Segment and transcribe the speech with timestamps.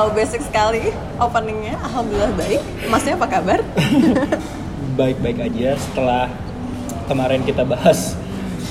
[0.00, 1.76] Wow, basic sekali openingnya.
[1.84, 2.88] Alhamdulillah baik.
[2.88, 3.60] Masnya apa kabar?
[5.00, 6.32] Baik-baik aja setelah
[7.04, 8.16] kemarin kita bahas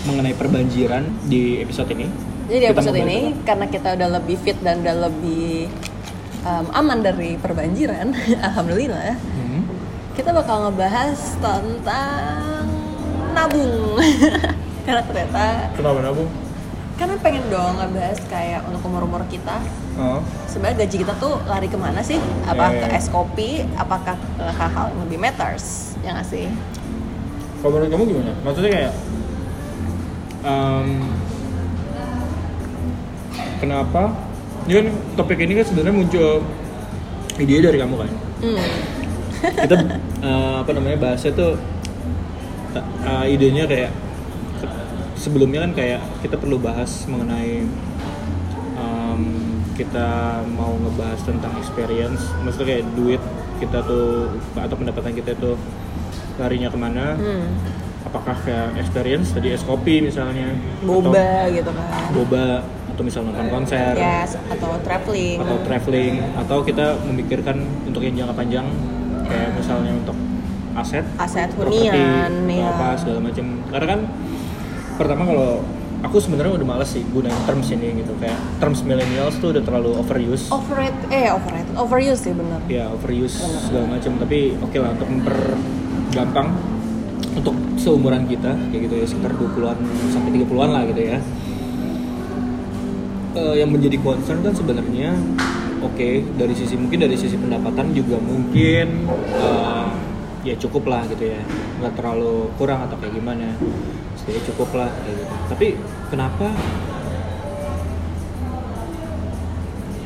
[0.10, 2.10] mengenai perbanjiran di episode ini.
[2.50, 3.46] Jadi di episode ini apa?
[3.46, 5.70] karena kita udah lebih fit dan udah lebih
[6.50, 8.10] um, aman dari perbanjiran,
[8.50, 9.14] alhamdulillah.
[9.14, 9.70] Hmm.
[10.18, 12.66] Kita bakal ngebahas tentang
[13.38, 14.02] nabung.
[14.90, 16.49] karena ternyata Kenapa nabung?
[17.00, 19.56] Karena pengen dong ngebahas kayak untuk umur-umur kita
[19.96, 20.20] Oh.
[20.48, 22.16] sebenarnya gaji kita tuh lari ke mana sih?
[22.44, 22.96] Apakah ke Eh.
[22.96, 23.68] es kopi?
[23.76, 25.96] Apakah ke hal-hal yang lebih matters?
[26.00, 26.48] Ya nggak sih?
[27.60, 28.32] Kalau menurut kamu gimana?
[28.40, 28.94] Maksudnya kayak
[30.40, 30.88] em,
[33.60, 34.02] kenapa?
[34.64, 36.30] Ini kan topik ini kan sebenarnya muncul
[37.36, 38.10] ide dari kamu kan.
[38.40, 38.68] Hmm.
[39.40, 39.76] Kita
[40.28, 41.60] eh, apa namanya bahasnya tuh
[43.04, 43.92] eh, idenya kayak
[45.20, 47.68] sebelumnya kan kayak kita perlu bahas mengenai
[48.76, 49.22] em,
[49.76, 50.08] kita
[50.50, 53.22] mau ngebahas tentang experience, maksudnya kayak duit
[53.60, 55.56] kita tuh atau pendapatan kita tuh
[56.36, 57.06] larinya ke mana?
[57.16, 57.48] Hmm.
[58.00, 61.84] apakah kayak experience tadi es kopi misalnya Boba gitu kan.
[61.84, 65.38] atau boba atau misal nonton konser Yes, atau traveling.
[65.38, 68.66] atau traveling atau kita memikirkan untuk yang jangka panjang
[69.28, 70.16] kayak misalnya untuk
[70.74, 72.72] aset aset hunian atau ya.
[72.72, 74.02] apa segala macam karena kan
[75.00, 75.64] pertama kalau
[76.04, 79.96] aku sebenarnya udah males sih gunain terms ini gitu kayak terms millennials tuh udah terlalu
[79.96, 80.52] overuse.
[80.52, 82.60] Overrated, eh overrated, overuse sih bener.
[82.68, 83.62] ya overuse Benar.
[83.64, 86.48] segala macam tapi oke lah untuk mempergampang
[87.40, 89.78] untuk seumuran kita kayak gitu ya sekitar 20-an
[90.12, 91.18] sampai 30-an lah gitu ya.
[93.40, 95.16] Eh, yang menjadi concern kan sebenarnya
[95.80, 99.88] oke dari sisi mungkin dari sisi pendapatan juga mungkin eh,
[100.44, 101.40] ya cukup lah gitu ya.
[101.80, 103.56] Nggak terlalu kurang atau kayak gimana
[104.30, 105.24] jadi cukup lah gitu.
[105.50, 105.68] Tapi
[106.14, 106.48] kenapa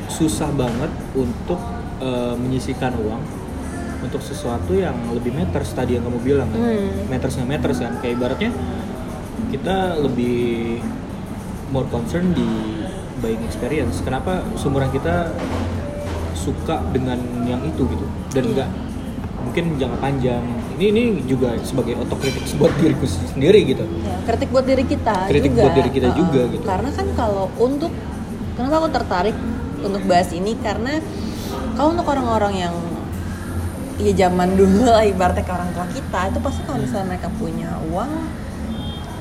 [0.07, 1.59] susah banget untuk
[2.00, 3.22] eh, menyisikan uang
[4.03, 6.59] untuk sesuatu yang lebih matters tadi yang kamu bilang kan?
[6.59, 7.07] Hmm.
[7.07, 7.94] matters nggak matters kan?
[8.03, 8.51] Kayak ibaratnya
[9.50, 10.79] kita lebih
[11.72, 12.45] more concern di
[13.23, 14.03] buying experience.
[14.03, 15.31] Kenapa seumuran kita
[16.35, 17.17] suka dengan
[17.47, 18.05] yang itu gitu?
[18.35, 18.51] Dan Iya.
[18.51, 18.69] enggak
[19.44, 20.44] mungkin jangka panjang
[20.75, 25.51] ini ini juga sebagai otokritik buat diriku sendiri gitu Ya, kritik buat diri kita Kritik
[25.51, 25.61] juga.
[25.63, 26.19] buat diri kita Uh-uh.
[26.19, 26.63] juga gitu.
[26.63, 27.91] Karena kan kalau untuk
[28.53, 29.35] kenapa aku tertarik
[29.79, 31.01] untuk bahas ini karena
[31.73, 32.75] kalau untuk orang-orang yang
[33.95, 37.69] ya zaman dulu lah ibaratnya ke orang tua kita itu pasti kalau misalnya mereka punya
[37.88, 38.11] uang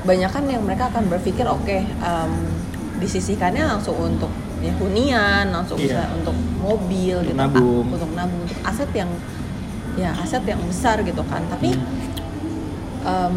[0.03, 2.31] banyak kan yang mereka akan berpikir oke em,
[2.95, 7.85] disisihkannya langsung untuk ya hunian langsung bisa untuk mobil Untuk gitu nabung.
[7.87, 9.11] untuk nabung untuk aset yang
[9.93, 11.73] ya aset yang besar gitu kan tapi
[13.03, 13.35] em,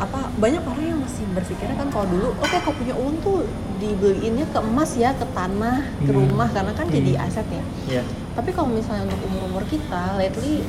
[0.00, 3.44] apa banyak orang yang masih berpikirnya kan kalau dulu oke kalau punya uang tuh
[3.76, 6.20] dibeliinnya ke emas ya ke tanah ke Hmm.
[6.24, 7.24] rumah karena kan jadi Hmm.
[7.28, 7.64] aset ya
[8.00, 8.02] ya
[8.32, 10.64] tapi kalau misalnya untuk umur umur kita lately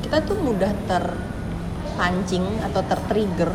[0.00, 3.52] kita tuh mudah terpancing atau tertrigger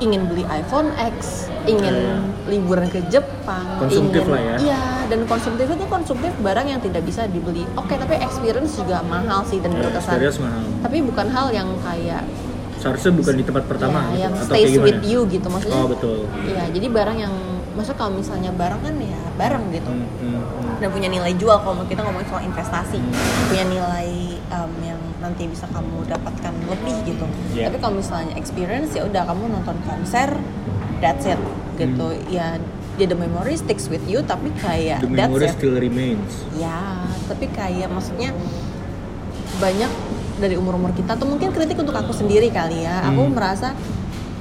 [0.00, 2.18] ingin beli iPhone X ingin Ya, ya.
[2.48, 4.56] liburan ke Jepang Konsumtif ingin lah ya.
[4.58, 9.44] iya dan konsumtif itu konsumtif barang yang tidak bisa dibeli oke tapi experience juga mahal
[9.44, 12.24] sih dan berkesan experience mahal tapi bukan hal yang kayak
[12.80, 15.86] seharusnya bukan di tempat pertama ya, gitu, yang atau stays with you gitu maksudnya oh
[15.86, 16.18] betul
[16.48, 17.34] Iya, jadi barang yang
[17.70, 19.88] maksudnya kalau misalnya barang kan ya barang gitu.
[19.88, 20.74] Hmm, hmm, hmm.
[20.80, 23.12] Dan punya nilai jual kalau kita ngomongin soal investasi, Hmm.
[23.46, 24.08] punya nilai
[24.48, 24.72] um,
[25.30, 27.24] nanti bisa kamu dapatkan lebih gitu.
[27.52, 27.70] Iya.
[27.70, 30.34] Tapi kalau misalnya experience ya udah kamu nonton konser,
[30.98, 31.38] that's it
[31.76, 32.10] gitu.
[32.26, 32.58] Ya
[32.98, 35.54] dia the memory sticks with you tapi kayak the that's memory it.
[35.54, 38.34] still remains Ya, tapi kayak maksudnya
[39.56, 39.88] banyak
[40.36, 43.06] dari umur-umur kita atau mungkin kritik untuk aku sendiri kali ya.
[43.06, 43.32] Aku Hmm.
[43.32, 43.72] merasa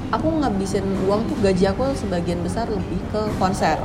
[0.09, 3.77] aku ngabisin uang tuh gaji aku sebagian besar lebih ke konser.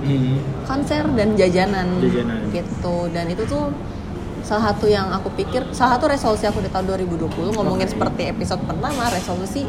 [0.00, 0.38] Hmm.
[0.64, 2.48] Konser dan jajanan, Jajanan.
[2.48, 2.96] gitu.
[3.10, 3.70] Dan itu tuh
[4.46, 7.92] salah satu yang aku pikir salah satu resolusi aku di tahun 2020 ngomongin Oke.
[7.92, 9.66] seperti episode pertama resolusi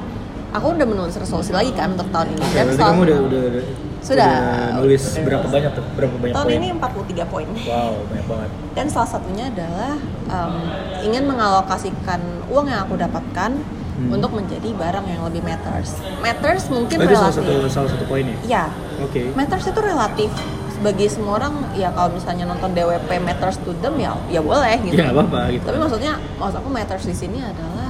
[0.50, 3.18] aku udah menulis resolusi lagi kan untuk tahun ini Oke, dan berarti salah- kamu udah,
[3.20, 3.64] udah, udah,
[4.00, 4.30] Sudah.
[4.30, 5.84] udah nulis berapa banyak tuh?
[5.92, 6.56] Berapa banyak tahun poin?
[6.56, 8.50] ini 43 poin Wow, banyak banget.
[8.72, 9.92] dan salah satunya adalah
[10.30, 10.54] um,
[11.02, 13.52] ingin mengalokasikan uang yang aku dapatkan
[13.98, 14.14] Hmm.
[14.14, 15.98] untuk menjadi barang yang lebih matters.
[16.22, 17.42] Matters mungkin Oh, itu salah relatif.
[17.42, 18.38] satu salah satu poinnya.
[18.46, 18.70] Ya,
[19.02, 19.34] Oke.
[19.34, 20.30] matters itu relatif.
[20.78, 24.94] Bagi semua orang ya kalau misalnya nonton DWP matters to them ya ya boleh gitu.
[24.96, 25.64] Ya apa-apa gitu.
[25.66, 27.90] Tapi maksudnya maksud aku matters di sini adalah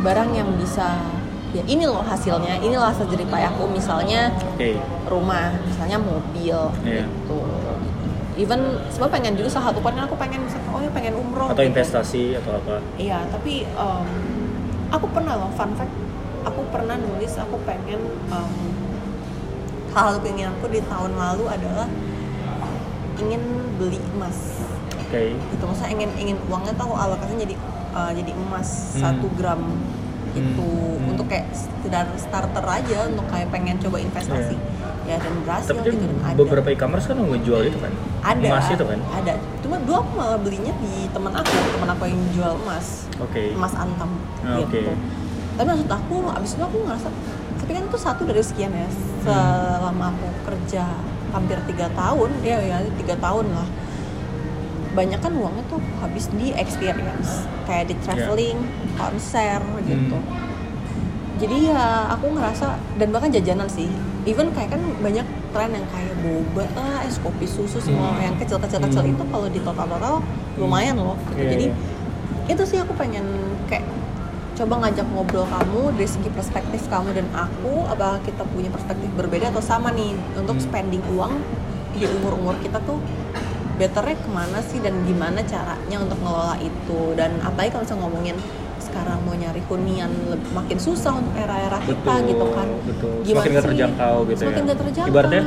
[0.00, 0.98] barang yang bisa
[1.50, 4.78] ya ini loh hasilnya, inilah hasil jerih payahku misalnya Oke.
[5.06, 7.06] rumah, misalnya mobil Iya.
[7.06, 7.38] gitu.
[8.38, 11.60] Even sebab pengen juga salah satu kan aku pengen misalnya oh ya pengen umroh Atau
[11.60, 11.70] gitu.
[11.74, 12.78] investasi atau apa?
[12.96, 14.06] Iya, tapi em,
[14.88, 15.92] aku pernah loh fun fact,
[16.42, 17.98] aku pernah nulis aku pengen
[18.30, 18.50] em,
[19.90, 21.86] hal keinginanku di tahun lalu adalah
[23.16, 23.42] ingin
[23.76, 24.38] beli emas.
[25.00, 25.34] Oke.
[25.34, 27.54] Gitu maksudnya ingin ingin uangnya tahu alokasinya jadi
[27.92, 29.00] uh, jadi emas Hmm.
[29.02, 29.60] satu gram.
[30.30, 31.10] Itu Hmm.
[31.10, 34.54] untuk kayak sekedar starter aja untuk kayak pengen coba investasi.
[35.02, 36.38] Ya dan berhasil tapi gitu dan ada.
[36.38, 37.90] beberapa e-commerce kan ngejual itu kan?
[38.22, 38.46] Ada.
[38.46, 38.98] Emas itu kan?
[39.10, 39.32] Ada.
[39.58, 43.10] Cuma dulu aku malah belinya di teman aku teman aku yang jual emas.
[43.18, 43.42] Oke.
[43.50, 44.10] Emas antam
[44.40, 44.86] Ah, gitu.
[44.86, 44.94] Oke.
[45.50, 47.08] tapi maksud aku abis itu aku ngerasa
[47.60, 48.88] tapi kan itu satu dari sekian ya
[49.20, 50.84] selama aku kerja
[51.30, 53.68] hampir tiga tahun ya ya tiga tahun lah
[54.90, 58.58] banyak kan uangnya tuh habis di experience kayak di traveling
[58.98, 60.18] konser gitu
[61.38, 63.86] jadi ya aku ngerasa dan bahkan jajanan sih
[64.26, 65.24] even kayak kan banyak
[65.54, 68.20] tren yang kayak boba lah es kopi susu semua Hmm.
[68.20, 69.12] yang kecil-kecil kecil Hmm.
[69.14, 70.14] itu kalau di total-total
[70.58, 71.40] lumayan loh gitu.
[71.40, 72.52] Iya, jadi iya.
[72.52, 73.24] itu sih aku pengen
[73.64, 73.86] kayak
[74.60, 79.48] coba ngajak ngobrol kamu dari segi perspektif kamu dan aku apakah kita punya perspektif berbeda
[79.48, 80.12] atau sama nih?
[80.36, 80.64] Untuk Hmm.
[80.68, 81.32] spending uang
[81.96, 83.00] di umur-umur kita tuh
[83.80, 87.16] betternya ke mana sih dan gimana caranya untuk ngelola itu?
[87.16, 88.36] Dan apalagi kalau misalnya ngomongin
[88.76, 92.68] sekarang mau nyari hunian lebih, makin susah untuk era-era kita betul gitu kan.
[92.84, 93.12] betul.
[93.24, 95.08] Gimana semakin gak terjangkau gitu Semakin ya nggak terjangkau.
[95.08, 95.42] ibaratnya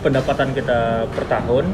[0.00, 0.78] pendapatan kita
[1.12, 1.64] per tahun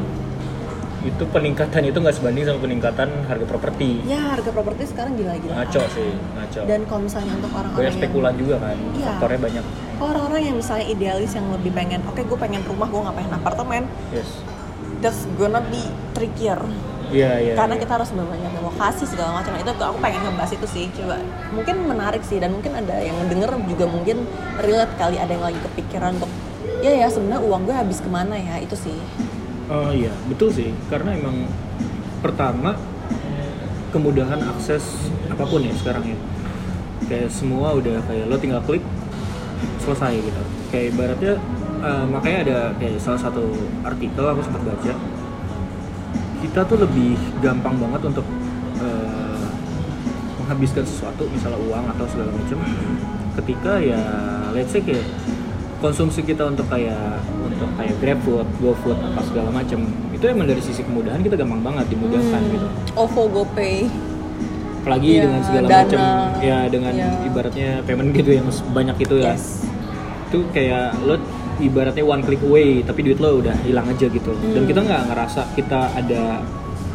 [1.01, 4.05] itu peningkatan itu nggak sebanding sama peningkatan harga properti.
[4.05, 6.61] Ya harga properti sekarang gila-gila ngaco sih ngaco.
[6.69, 9.07] Dan kalau misalnya untuk orang-orang yang spekulan juga kan Iya.
[9.17, 9.65] faktornya banyak.
[10.01, 13.83] Orang-orang yang misalnya idealis yang lebih pengen oke gue pengen rumah gue nggak pengen apartemen
[14.13, 14.29] yes.
[15.01, 15.81] that's gonna be
[16.13, 16.61] trickier.
[17.11, 17.83] Iya iya karena iya.
[17.83, 19.57] kita harus banyak lokasi segala macam.
[19.57, 21.17] Itu aku pengen ngebahas itu sih coba.
[21.57, 24.29] Mungkin menarik sih dan mungkin ada yang denger juga mungkin
[24.61, 26.29] relate kali ada yang lagi kepikiran untuk
[26.85, 28.61] ya ya sebenarnya uang gue habis ke mana ya?
[28.61, 29.01] Itu sih
[29.71, 30.75] Oh iya, betul sih.
[30.91, 31.47] Karena emang
[32.19, 32.75] pertama
[33.95, 36.19] kemudahan akses apa pun ya sekarang ya.
[37.07, 38.83] Kayak semua udah kayak lo tinggal klik
[39.79, 40.43] selesai gitu.
[40.75, 41.35] Kayak ibaratnya
[41.87, 43.47] eh, makanya ada kayak salah satu
[43.87, 44.93] artikel aku sempat baca.
[46.43, 48.27] Kita tuh lebih gampang banget untuk
[48.83, 49.47] eh,
[50.43, 52.59] menghabiskan sesuatu, misalnya uang atau segala macam.
[53.39, 54.03] Ketika ya
[54.51, 55.07] let's say kayak
[55.81, 59.81] konsumsi kita untuk kayak untuk kayak GrabFood, GoFood apa segala macam
[60.11, 62.53] itu emang dari sisi kemudahan kita gampang banget dimudahkan Hmm.
[62.53, 62.67] gitu.
[62.95, 63.77] OVO GoPay
[64.81, 66.01] Apalagi Ya, dengan segala macam
[66.41, 67.09] ya dengan Ya.
[67.23, 69.33] ibaratnya payment gitu yang banyak itu ya.
[69.33, 69.69] yes
[70.29, 71.21] Itu kayak lo
[71.59, 74.33] ibaratnya one click away tapi duit lo udah hilang aja gitu.
[74.33, 74.69] Dan Hmm.
[74.69, 76.41] kita nggak ngerasa kita ada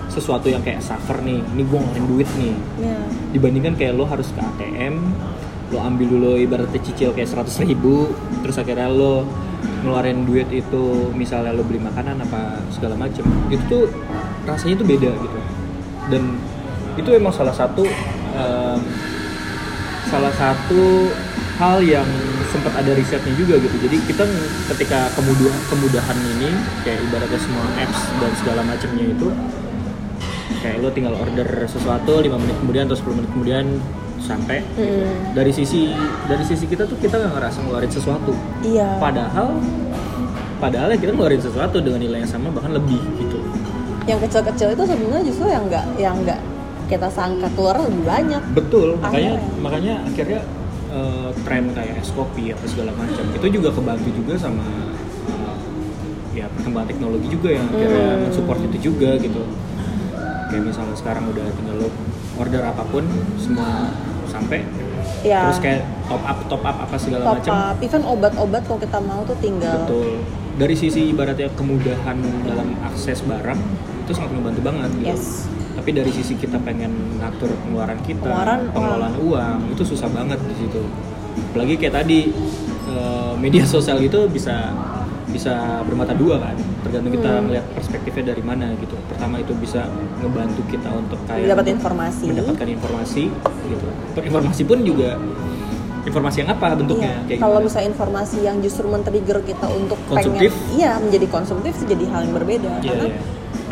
[0.07, 2.95] sesuatu yang kayak suffer nih, ini gue ngeluarin duit nih ya
[3.31, 4.95] dibandingkan kayak lo harus ke ATM
[5.73, 8.13] lo ambil dulu ibaratnya cicil kayak 100 ribu
[8.45, 9.25] terus akhirnya lo
[9.81, 13.83] ngeluarin duit itu misalnya lo beli makanan apa segala macem itu tuh
[14.45, 15.39] rasanya tuh beda gitu.
[16.09, 16.37] Dan
[16.95, 17.81] itu emang salah satu
[18.37, 18.79] em,
[20.09, 21.09] salah satu
[21.57, 22.05] hal yang
[22.53, 23.73] sempat ada risetnya juga gitu.
[23.81, 24.23] Jadi kita
[24.73, 26.49] ketika kemudahan kemudahan ini
[26.85, 29.27] kayak ibaratnya semua apps dan segala macamnya itu
[30.61, 33.65] kayak lo tinggal order sesuatu 5 menit kemudian atau 10 menit kemudian
[34.25, 35.31] sampai Hmm.
[35.31, 35.93] dari sisi
[36.25, 39.61] dari sisi kita tuh kita nggak ngerasa ngeluarin sesuatu iya padahal
[40.57, 43.37] padahal ya kita ngeluarin sesuatu dengan nilai yang sama bahkan lebih gitu
[44.05, 46.39] yang kecil-kecil itu sebenarnya justru yang nggak yang nggak
[46.85, 49.59] kita sangka keluar lebih banyak betul makanya Akhirnya.
[49.59, 50.41] makanya akhirnya
[50.91, 54.65] eh, tren kayak es kopi apa segala macam itu juga kebantu juga sama
[55.27, 55.57] eh,
[56.35, 58.21] ya perkembangan teknologi juga yang akhirnya Hmm.
[58.23, 59.41] mensupport itu juga gitu
[60.45, 61.89] kayak misalnya sekarang udah tinggal lo
[62.35, 63.01] order apa pun
[63.35, 63.89] semua
[64.35, 64.59] sampai
[65.25, 67.75] ya terus kayak top up top up apa segala top macam up.
[67.81, 69.85] Even obat-obat kalau kita mau tuh tinggal.
[69.87, 70.21] Betul.
[70.55, 73.59] Dari sisi ibaratnya kemudahan dalam akses barang
[74.05, 75.11] itu sangat membantu banget gitu.
[75.11, 75.49] Yes.
[75.75, 80.55] Tapi dari sisi kita pengen ngatur pengeluaran kita Pengeluaran, pengelolaan uang itu susah banget di
[80.55, 80.81] situ.
[81.51, 82.19] Apalagi kayak tadi
[82.87, 84.71] eh, media sosial itu bisa
[85.35, 87.43] bisa bermata dua kan tergantung kita Hmm.
[87.45, 89.83] melihat perspektifnya dari mana gitu pertama itu bisa
[90.17, 93.23] ngebantu kita untuk kayak dapat untuk informasi mendapatkan informasi
[93.67, 95.09] gitu Per informasi pun juga
[96.05, 100.53] informasi yang apa bentuknya Iya, kayak kalau misalnya informasi yang justru men-trigger kita untuk Konsumtif?
[100.53, 103.17] pengen iya menjadi konsumtif sih jadi hal yang berbeda Iya, karena iya.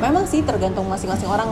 [0.02, 1.50] memang sih tergantung masing-masing orang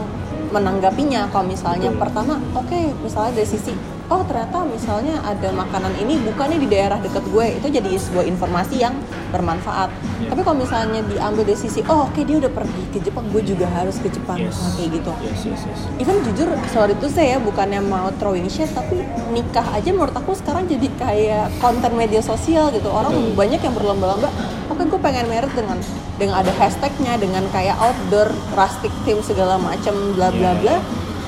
[0.50, 2.02] menanggapinya kalau misalnya Betul.
[2.02, 3.72] pertama oke misalnya dari sisi
[4.12, 8.76] oh ternyata misalnya ada makanan ini bukannya di daerah dekat gue itu jadi sebuah informasi
[8.78, 8.94] yang
[9.32, 9.88] bermanfaat
[10.22, 10.30] Iya.
[10.30, 13.66] tapi kalau misalnya diambil dari sisi oh oke dia udah pergi ke Jepang gue juga
[13.72, 14.54] harus ke Jepang yes.
[14.54, 18.70] Nah, kayak gitu yes yes yes Even jujur, sorry itu saya bukannya mau throwing shade
[18.70, 19.02] tapi
[19.32, 22.86] nikah aja menurut aku sekarang jadi kayak konten media sosial gitu.
[22.86, 23.34] Orang Betul.
[23.34, 24.30] banyak yang berlomba-lomba,
[24.68, 25.78] oke gue pengen married dengan
[26.18, 30.60] dengan ada hashtagnya, dengan kayak outdoor, rustic theme segala macam, bla bla Iya.
[30.60, 30.76] bla.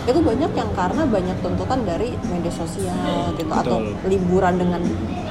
[0.03, 4.11] Itu banyak yang karena banyak tuntutan dari media sosial gitu atau Betul.
[4.11, 4.81] liburan dengan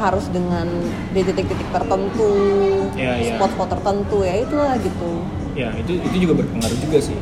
[0.00, 0.64] harus dengan
[1.12, 2.33] di titik-titik tertentu,
[2.97, 3.35] Iya, iya.
[3.37, 5.12] spot-spot tertentu ya itulah gitu.
[5.52, 7.12] ya itu itu juga berpengaruh juga sih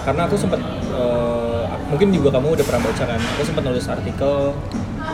[0.00, 0.56] karena aku sempat
[0.88, 4.56] eh, mungkin juga kamu udah pernah baca kan aku sempat nulis artikel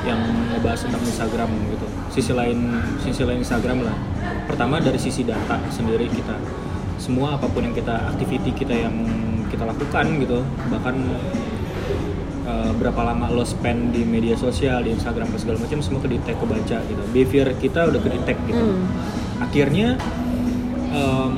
[0.06, 0.20] yang
[0.54, 3.96] ngebahas tentang Instagram gitu sisi lain sisi lain Instagram lah
[4.46, 6.38] pertama dari sisi data sendiri kita
[6.94, 8.94] semua apa pun yang kita activity kita yang
[9.50, 10.38] kita lakukan gitu
[10.70, 10.94] bahkan
[12.54, 16.08] eh, berapa lama lo spend di media sosial di Instagram apa segala macam semua ke
[16.14, 17.02] detect kebaca gitu.
[17.10, 18.62] Behavior kita udah ke detect gitu.
[18.62, 18.86] Hmm.
[19.34, 19.98] akhirnya
[20.94, 21.34] em,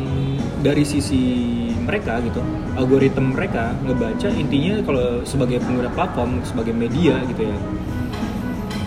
[0.60, 1.24] dari sisi
[1.86, 2.44] mereka gitu
[2.76, 7.58] algoritma mereka ngebaca intinya kalau sebagai pengguna platform sebagai media gitu ya.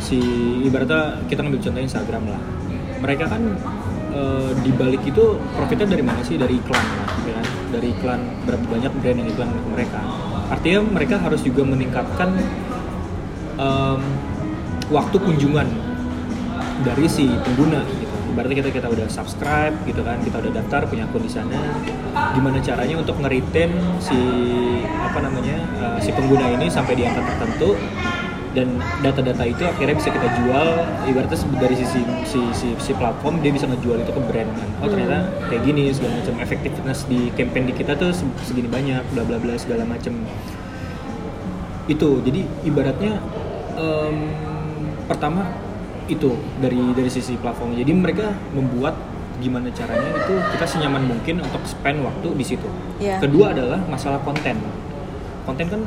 [0.03, 0.19] Si
[0.65, 2.41] ibaratnya kita ngambil contoh Instagram lah.
[2.99, 3.41] Mereka kan
[4.13, 6.35] eh, di balik itu profitnya dari mana sih?
[6.37, 7.45] Dari iklan lah ya kan?
[7.73, 10.01] Dari iklan berapa banyak brand yang iklan ke mereka
[10.49, 12.33] artinya mereka harus juga meningkatkan
[13.57, 14.01] em,
[14.89, 15.67] waktu kunjungan
[16.81, 18.17] dari si pengguna gitu.
[18.33, 21.59] Berarti kita kita udah subscribe gitu kan, kita udah daftar punya akun di sana.
[22.33, 24.19] Gimana caranya untuk nge-retain si
[25.01, 27.75] apa namanya eh, si pengguna ini sampai di angka tertentu
[28.57, 30.67] dan data-data itu akhirnya bisa kita jual
[31.05, 34.69] ibaratnya dari sisi si, si, si platform dia bisa ngejual itu ke brand kan.
[34.79, 36.33] Oh ternyata kayak gini segala macam.
[36.39, 40.13] Efektivitas di campaign di kita tuh se- segini banyak bla bla bla segala macam.
[41.85, 43.17] Itu jadi ibaratnya
[43.73, 44.15] em,
[45.05, 45.49] pertama
[46.05, 47.73] itu dari dari sisi platform.
[47.73, 48.97] Jadi mereka membuat
[49.39, 52.67] gimana caranya itu kita senyaman mungkin untuk spend waktu di situ.
[52.99, 53.23] Iya.
[53.23, 54.59] kedua adalah masalah konten.
[55.47, 55.81] Konten kan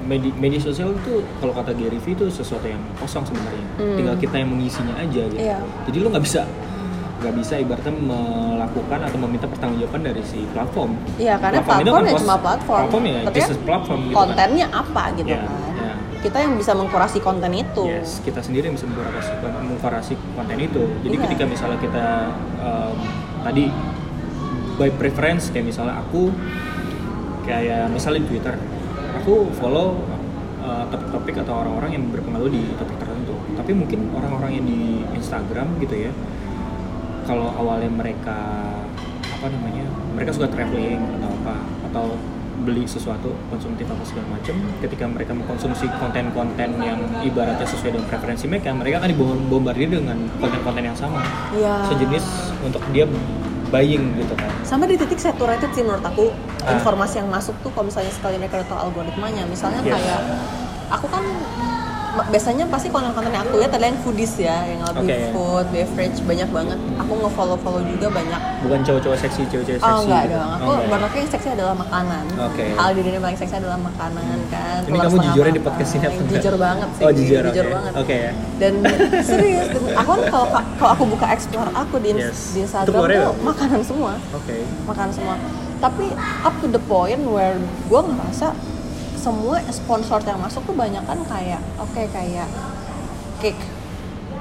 [0.00, 3.96] media, media sosial itu kalau kata Gary Vee itu sesuatu yang kosong sebenarnya Hmm.
[3.96, 5.58] tinggal kita yang mengisinya aja gitu Iya.
[5.84, 6.42] jadi lu nggak bisa
[7.18, 12.04] nggak bisa ibaratnya melakukan atau meminta pertanggungjawaban dari si platform Iya, karena itu platform kan
[12.04, 12.78] ya cuma platform.
[12.80, 14.18] platform ya Tapi just kan platform gitu kan.
[14.22, 15.92] kontennya apa gitu Ya, kan ya.
[16.18, 20.82] kita yang bisa mengkurasi konten itu Yes, kita sendiri yang bisa mengkurasi, mengkurasi konten itu.
[21.00, 21.22] Jadi Iya.
[21.26, 22.06] ketika misalnya kita
[22.60, 22.96] em,
[23.40, 23.64] tadi
[24.76, 26.30] by preference kayak misalnya aku
[27.42, 28.54] kayak misalnya di Twitter,
[29.18, 29.98] aku follow
[30.62, 33.34] uh, topik-topik atau orang-orang yang berpengaruh di topik tertentu.
[33.58, 34.80] Tapi mungkin orang-orang yang di
[35.14, 36.12] Instagram gitu ya,
[37.26, 38.38] kalau awalnya mereka
[39.38, 39.84] apa namanya,
[40.14, 41.54] mereka suka traveling atau apa
[41.90, 42.06] atau
[42.58, 48.50] beli sesuatu konsumtif apa segala macam ketika mereka mengkonsumsi konten-konten yang ibaratnya sesuai dengan preferensi
[48.50, 51.22] mereka mereka akan dibombardir dengan konten-konten yang sama
[51.54, 51.86] Iya.
[51.86, 52.26] sejenis
[52.66, 53.06] untuk dia
[53.70, 56.34] buying gitu kan sampai di titik saturated sih menurut aku.
[56.72, 59.44] Informasi yang masuk tuh kalau misalnya sekali mereka udah tahu algoritmanya.
[59.44, 59.94] Misalnya Yes.
[59.94, 60.20] kayak
[60.90, 61.24] aku kan
[62.26, 65.16] biasanya pasti konten-konten aku lihat adalah yang foodies ya yang lebih Oke.
[65.30, 66.78] food beverage banyak banget.
[66.98, 68.40] Aku nge-follow-follow juga banyak.
[68.66, 70.34] Bukan cowok-cowok seksi cewek-cewek seksi Oh enggak gitu.
[70.34, 72.24] dong, aku Oh, aku yang seksi adalah makanan.
[72.42, 72.64] Oke.
[72.74, 74.78] Hal di dunia paling seksi adalah makanan kan.
[74.82, 76.20] Ini kamu setengah jujurnya di podcast ini apa?
[76.26, 77.02] Jujur banget sih.
[77.06, 77.92] Oh, jujur, Jujur banget.
[77.94, 78.32] Oke ya.
[78.58, 78.72] Dan
[79.22, 82.50] serius, dan aku kan kalau kalau aku buka explore aku di, Yes.
[82.50, 84.12] di Instagram tuh makanan semua.
[84.34, 84.66] Oke.
[84.90, 85.36] Makanan semua
[85.78, 86.10] Tapi
[86.42, 88.50] up to the point where gue ngerasa
[89.14, 92.48] semua sponsor yang masuk tuh banyak kan kayak Oke kayak
[93.38, 93.62] cake.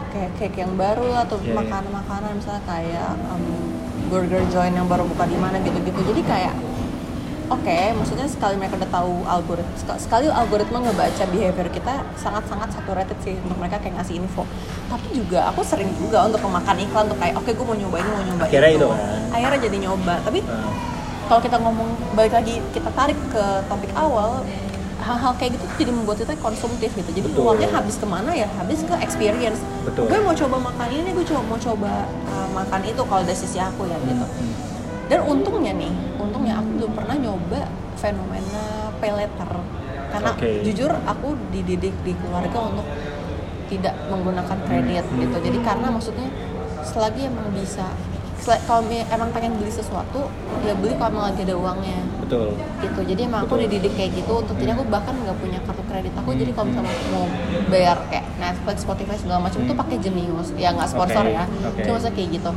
[0.09, 1.55] Kayak cake yang baru atau Iya, iya.
[1.55, 3.43] makanan-makanan misalnya kayak um,
[4.07, 5.99] burger joint yang baru buka di mana gitu-gitu.
[6.03, 6.55] Jadi kayak
[7.47, 13.37] oke maksudnya sekali mereka udah tahu algoritma sekali algoritma ngebaca behavior kita sangat-sangat saturated sih
[13.39, 14.43] untuk mereka kayak ngasih info.
[14.89, 18.09] Tapi juga aku sering juga untuk memakan iklan untuk kayak oke gue mau nyoba ini
[18.09, 18.79] mau nyoba Akhirnya itu.
[18.79, 18.99] itu kan.
[19.31, 20.13] akhirnya jadi nyoba.
[20.25, 20.71] Tapi Nah,
[21.27, 24.41] kalau kita ngomong balik lagi kita tarik ke topik awal
[24.97, 27.43] hal-hal kayak gitu jadi membuat kita konsumtif gitu jadi Betul.
[27.45, 30.09] uangnya habis ke mana ya habis ke experience Betul.
[30.09, 31.91] gue mau coba makan ini gue coba mau coba
[32.27, 34.53] uh, makan itu kalau dari sisi aku ya gitu hmm.
[35.07, 37.61] dan untungnya nih untungnya aku belum pernah nyoba
[37.95, 38.63] fenomena
[38.99, 39.51] pay later
[40.07, 40.49] karena Oke.
[40.65, 42.87] jujur aku dididik di keluarga untuk
[43.67, 45.19] tidak menggunakan kredit Hmm.
[45.23, 46.27] gitu jadi karena maksudnya
[46.83, 47.91] selagi emang bisa
[48.45, 50.29] kalau emang pengen beli sesuatu
[50.63, 51.99] ya beli kalau emang lagi ada uangnya.
[52.23, 52.55] Betul.
[52.79, 52.99] Gitu.
[53.15, 53.63] Jadi emang aku Betul.
[53.67, 56.29] dididik kayak gitu untuk jadi aku bahkan nggak punya kartu kredit aku.
[56.31, 56.39] Hmm.
[56.39, 57.25] jadi kalau misalnya mau
[57.67, 59.67] bayar kayak Netflix Spotify segala macam Hmm.
[59.67, 60.47] itu pakai Genius.
[60.55, 61.43] Ya nggak sponsor Oke, ya.
[61.43, 61.81] oke.
[61.83, 62.51] cuma kayak gitu.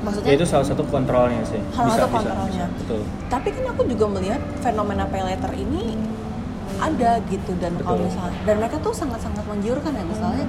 [0.00, 1.60] Maksudnya ya itu salah satu kontrolnya sih.
[1.76, 2.66] Salah satu kontrolnya.
[2.70, 2.78] bisa.
[2.84, 3.00] betul.
[3.28, 5.96] Tapi kan aku juga melihat fenomena pay later ini
[6.80, 7.52] ada gitu.
[7.60, 10.44] Dan kalau misalnya dan mereka tuh sangat-sangat mengiurkan ya misalnya.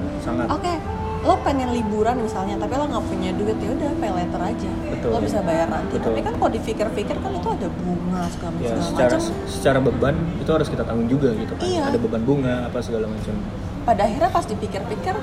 [0.47, 4.71] Oke lo pengen liburan misalnya tapi lo nggak punya duit ya udah pay later aja
[4.89, 5.09] Betul.
[5.09, 6.05] lo bisa bayar nanti Betul.
[6.07, 10.15] tapi kan kalau dipikir-pikir kan itu ada bunga segala, ya segala secara macam secara beban
[10.35, 11.81] itu harus kita tanggung juga gitu kan Iya.
[11.87, 13.33] ada beban bunga apa segala macam
[13.81, 15.15] pada akhirnya pas dipikir-pikir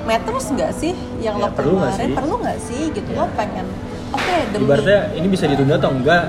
[0.00, 2.08] matters nggak sih yang Ya, lo perlu nggak sih?
[2.10, 3.18] perlu nggak sih gitu Ya.
[3.18, 3.66] lo pengen
[4.10, 6.24] oke demi ibaratnya ini bisa ditunda atau enggak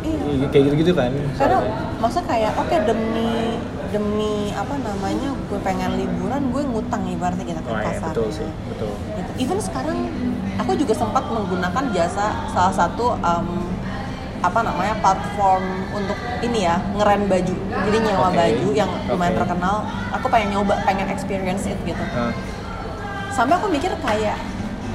[0.00, 0.46] Iya.
[0.48, 1.58] kayak gitu gitu kan karena
[1.96, 3.56] masa kayak oke demi
[3.90, 8.28] demi apa namanya gue pengen liburan gue ngutang ibaratnya kita kan Wah, ya, kasar betul
[8.30, 9.30] sih betul gitu.
[9.42, 9.98] even sekarang
[10.56, 13.66] aku juga sempat menggunakan jasa salah satu um,
[14.40, 17.54] apa namanya platform untuk ini ya ngeren baju
[17.84, 18.36] jadi nyewa Oke.
[18.40, 19.40] baju yang lumayan Oke.
[19.44, 19.76] terkenal
[20.16, 22.32] aku pengen nyoba pengen experience it gitu Ah,
[23.34, 24.38] sampai aku mikir kayak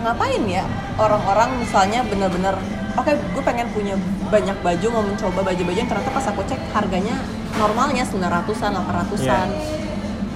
[0.02, 0.66] ngapain ya
[0.98, 2.58] orang-orang misalnya bener-bener
[2.96, 3.96] oke gue pengen punya
[4.32, 7.16] banyak baju mau mencoba baju-baju yang ternyata pas aku cek harganya
[7.56, 9.48] normalnya 900-an 800-an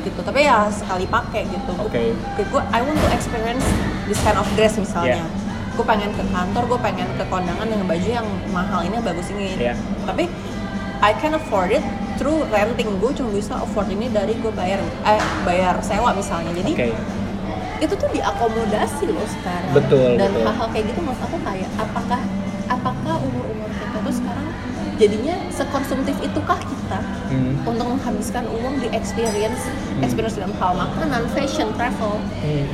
[0.03, 0.19] gitu.
[0.23, 1.71] Tapi ya sekali pakai gitu.
[1.75, 2.15] Oke.
[2.39, 3.63] gue I want to experience
[4.07, 5.23] this kind of dress misalnya.
[5.23, 5.47] Yeah.
[5.79, 9.55] gue pengen ke kantor gue pengen ke kondangan dengan baju yang mahal ini bagus ini.
[9.55, 9.79] Yeah.
[10.03, 10.27] tapi
[10.99, 11.83] I can afford it
[12.19, 12.99] through renting.
[12.99, 16.51] Gue cuma bisa afford ini dari gue bayar eh bayar sewa misalnya.
[16.51, 16.91] Jadi Oke.
[17.79, 19.71] itu tuh diakomodasi loh sekarang.
[19.71, 22.19] Betul, dan hal-hal kayak gitu menurut aku kayak apakah
[22.69, 24.47] apakah umur-umur kita tuh sekarang
[24.95, 26.99] jadinya sekonsumtif itukah kita
[27.29, 27.61] Hmm.
[27.61, 29.61] untuk menghabiskan uang di experience
[29.99, 32.65] experience dalam hal makanan fashion travel Hmm.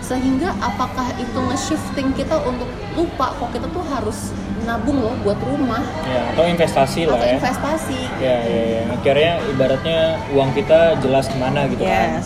[0.00, 5.80] sehingga apakah itu nge-shifting kita untuk lupa kok kita tuh harus nabung loh buat rumah
[6.04, 7.32] Ya, atau investasi lah atau ya.
[7.32, 8.80] investasi Ya, ya, ya.
[8.90, 9.98] Akhirnya ibaratnya
[10.30, 12.20] uang kita jelas ke mana gitu kan.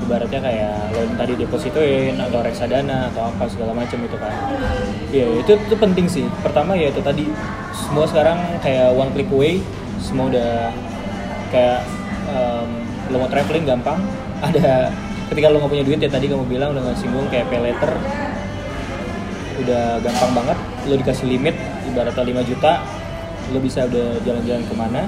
[0.00, 4.34] Ibaratnya kayak lo tadi depositoin atau reksadana atau apa segala macam itu kan.
[5.12, 6.26] Ya, itu itu penting sih.
[6.40, 7.28] Pertama ya itu tadi
[7.76, 9.60] semua sekarang kayak one click away,
[10.00, 10.72] semua udah
[11.52, 11.84] kayak
[12.26, 12.68] em,
[13.12, 14.00] lo mau traveling gampang.
[14.48, 14.88] Ada
[15.30, 17.92] ketika lo nggak punya duit ya tadi kamu bilang udah nggak singgung kayak pay later
[19.62, 20.58] udah gampang banget
[20.90, 21.54] lo dikasih limit
[21.86, 22.72] ibaratnya 5 juta
[23.54, 25.02] lo bisa udah jalan-jalan ke mana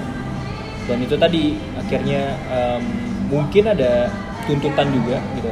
[0.87, 2.83] dan itu tadi akhirnya em,
[3.31, 4.11] mungkin ada
[4.53, 5.49] tuntutan juga gitu.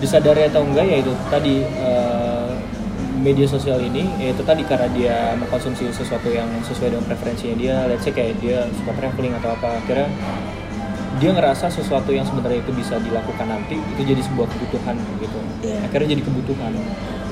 [0.00, 2.52] Disadari atau enggak ya itu tadi eh,
[3.20, 7.76] media sosial ini ya itu tadi karena dia mengkonsumsi sesuatu yang sesuai dengan preferensinya dia
[7.84, 10.08] let's say kayak dia suka traveling atau apa akhirnya
[11.20, 15.38] dia ngerasa sesuatu yang sebenarnya itu bisa dilakukan nanti itu jadi sebuah kebutuhan gitu.
[15.68, 15.78] Iya.
[15.84, 16.72] akhirnya jadi kebutuhan.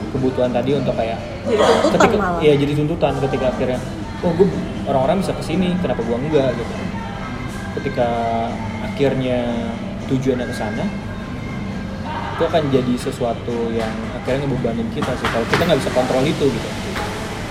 [0.08, 2.40] Kebutuhan tadi untuk kayak jadi tuntutan ketika malah.
[2.40, 3.80] ya jadi tuntutan ketika akhirnya
[4.24, 4.48] oh gue
[4.88, 6.74] orang-orang bisa ke sini kenapa gua enggak gitu.
[7.80, 8.08] Ketika
[8.84, 9.40] akhirnya
[10.08, 10.84] tujuannya ke sana
[12.34, 15.26] itu akan jadi sesuatu yang akhirnya ngebebanin kita sih.
[15.26, 16.68] Kalau kita nggak bisa kontrol itu gitu.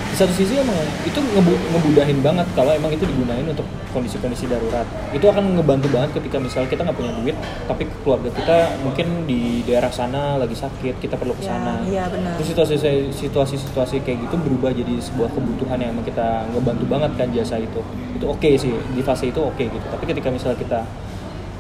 [0.08, 4.88] Di satu sisi emang itu ngebu- ngebudahin banget kalau emang itu digunain untuk kondisi-kondisi darurat.
[5.12, 7.36] Itu akan ngebantu banget ketika misalnya kita nggak punya duit
[7.67, 11.84] tapi keluarga kita mungkin di daerah sana lagi sakit kita perlu ke Ya, sana.
[11.84, 12.39] iya benar.
[12.39, 12.76] Terus situasi
[13.12, 17.84] situasi-situasi kayak gitu berubah jadi sebuah kebutuhan yang emang kita ngebantu banget kan jasa itu.
[18.15, 19.84] Itu oke sih di fase itu oke gitu.
[19.86, 20.80] Tapi ketika misalnya kita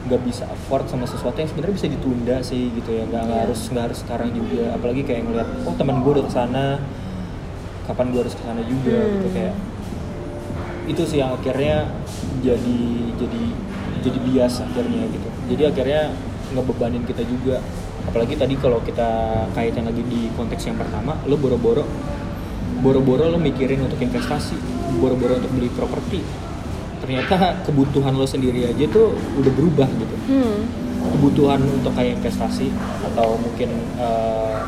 [0.07, 3.03] nggak bisa afford sama sesuatu yang sebenarnya bisa ditunda sih gitu ya.
[3.05, 3.37] Nggak Iya.
[3.43, 4.63] harus nggak harus sekarang juga.
[4.73, 6.65] Apalagi kayak ngeliat oh teman gue udah ke sana
[7.85, 9.11] kapan gue harus ke sana juga Hmm.
[9.15, 9.53] gitu kayak
[10.87, 11.91] itu sih yang akhirnya
[12.39, 12.79] jadi
[13.19, 13.41] jadi
[14.01, 15.27] jadi bias akhirnya gitu.
[15.51, 16.01] Jadi akhirnya
[16.51, 17.59] ngebebanin kita juga.
[18.07, 19.07] Apalagi tadi kalau kita
[19.51, 21.83] kaitan lagi di konteks yang pertama lo boro-boro
[22.79, 24.55] boro-boro lo mikirin untuk investasi
[24.95, 26.23] boro-boro untuk beli properti
[27.07, 30.15] ternyata kebutuhan lo sendiri aja tuh udah berubah gitu.
[30.27, 30.59] Hmm.
[31.07, 32.67] kebutuhan untuk kayak investasi
[32.99, 34.59] atau mungkin eh,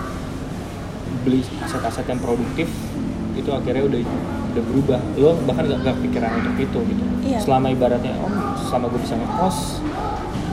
[1.28, 2.72] beli aset-aset yang produktif
[3.36, 4.00] itu akhirnya udah
[4.56, 5.00] udah berubah.
[5.20, 7.04] Lo bahkan gak, gak pikiran untuk itu gitu.
[7.28, 7.44] Iya.
[7.44, 9.84] selama ibaratnya oh selama gue bisa ngekos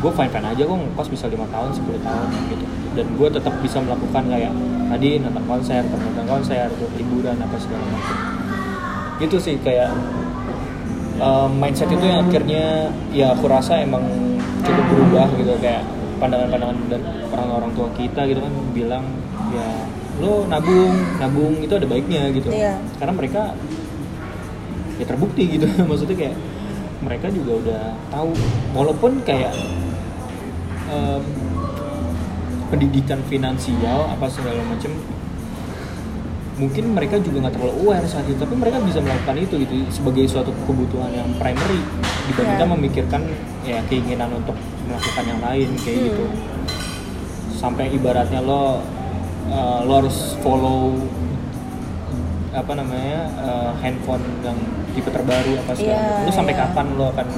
[0.02, 2.66] gue fine fine aja gue ngekos bisa lima tahun 10 tahun gitu.
[2.98, 4.52] Dan gue tetap bisa melakukan kayak
[4.90, 8.16] tadi nonton konser nonton konser tuh liburan apa segala macam.
[9.22, 9.94] Gitu sih kayak
[11.20, 14.04] um, mindset itu yang akhirnya ya aku rasa emang
[14.64, 15.82] cukup berubah gitu kayak
[16.16, 19.04] pandangan-pandangan dan orang-orang tua kita gitu kan bilang
[19.52, 19.68] ya
[20.16, 22.48] lo nabung nabung itu ada baiknya gitu.
[22.48, 22.80] Iya.
[22.96, 23.42] karena mereka
[24.96, 25.68] ya terbukti gitu.
[25.88, 26.36] Maksudnya kayak
[27.04, 28.32] mereka juga udah tahu.
[28.72, 29.52] Walaupun kayak
[30.88, 31.22] em,
[32.72, 34.90] pendidikan finansial apa segala macam
[36.56, 40.24] mungkin mereka juga nggak terlalu aware saat itu tapi mereka bisa melakukan itu gitu sebagai
[40.24, 41.80] suatu kebutuhan yang primary
[42.32, 42.72] dibandingkan Ya.
[42.72, 43.22] memikirkan
[43.62, 44.56] ya keinginan untuk
[44.88, 46.06] melakukan yang lain kayak Hmm.
[46.08, 46.24] gitu
[47.56, 48.80] sampai ibaratnya lo
[49.52, 50.96] uh, lo harus follow
[52.56, 54.56] apa namanya uh, handphone yang
[54.96, 56.24] tipe terbaru apa segala macam.
[56.24, 56.60] lo sampai iya.
[56.64, 57.28] kapan lo akan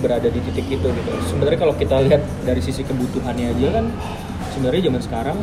[0.00, 3.86] berada di titik itu gitu sebenarnya kalau kita lihat dari sisi kebutuhannya aja kan
[4.56, 5.38] sebenarnya zaman sekarang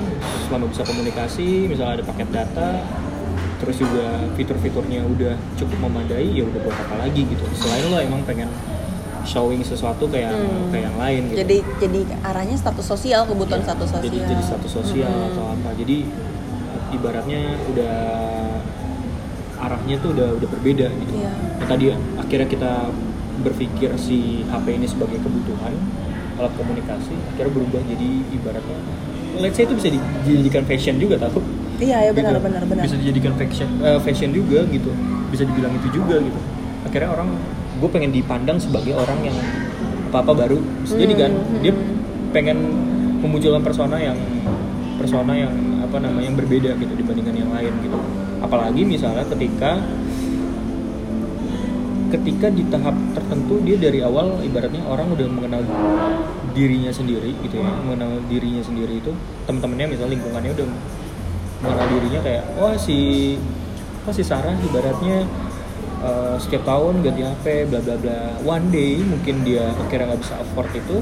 [0.49, 2.69] selama bisa komunikasi misalnya ada paket data
[3.61, 8.25] terus juga fitur-fiturnya udah cukup memadai ya udah buat apa lagi gitu selain lo emang
[8.25, 8.49] pengen
[9.23, 10.73] showing sesuatu kayak Hmm.
[10.73, 14.43] kayak yang lain gitu jadi jadi arahnya status sosial kebutuhan Ya, status sosial jadi jadi
[14.43, 15.29] status sosial Hmm.
[15.29, 15.97] atau apa jadi
[16.91, 17.95] ibaratnya udah
[19.61, 21.31] arahnya tuh udah udah berbeda gitu Iya.
[21.31, 21.85] Nah, tadi
[22.17, 22.71] akhirnya kita
[23.39, 25.73] berpikir si HP ini sebagai kebutuhan
[26.35, 28.77] alat komunikasi akhirnya berubah jadi ibaratnya
[29.37, 29.89] let's say itu bisa
[30.25, 31.41] dijadikan fashion juga tahu
[31.81, 32.45] iya ya benar Gitu.
[32.45, 34.91] benar benar bisa dijadikan fashion eh, fashion juga gitu.
[35.33, 36.39] Bisa dibilang itu juga gitu.
[36.85, 37.29] Akhirnya orang
[37.81, 39.37] gue pengen dipandang sebagai orang yang
[40.13, 40.57] apa apa baru.
[40.85, 42.31] Bisa jadi kan Hmm, dia hmm.
[42.31, 42.57] pengen
[43.21, 44.17] memunculkan persona yang
[45.01, 47.97] persona yang apa namanya yang berbeda gitu dibandingkan yang lain gitu.
[48.39, 49.81] Apalagi misalnya ketika
[52.11, 55.63] ketika di tahap tertentu dia dari awal ibaratnya orang udah mengenal
[56.51, 59.15] dirinya sendiri gitu ya mengenal dirinya sendiri itu
[59.47, 60.67] teman-temannya misalnya lingkungannya udah
[61.61, 63.37] mengenal dirinya kayak wah si
[64.03, 65.25] wah si Sarah ibaratnya
[66.01, 68.19] eh, setiap tahun ganti HP bla bla bla.
[68.43, 70.97] One day mungkin dia akhirnya nggak bisa afford itu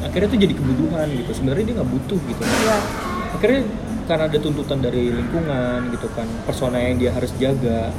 [0.00, 1.30] akhirnya itu jadi kebutuhan gitu.
[1.36, 2.42] Sebenarnya dia nggak butuh gitu.
[2.42, 2.78] Iya.
[3.30, 3.62] akhirnya
[4.10, 7.94] karena ada tuntutan dari lingkungan gitu kan persona yang dia harus jaga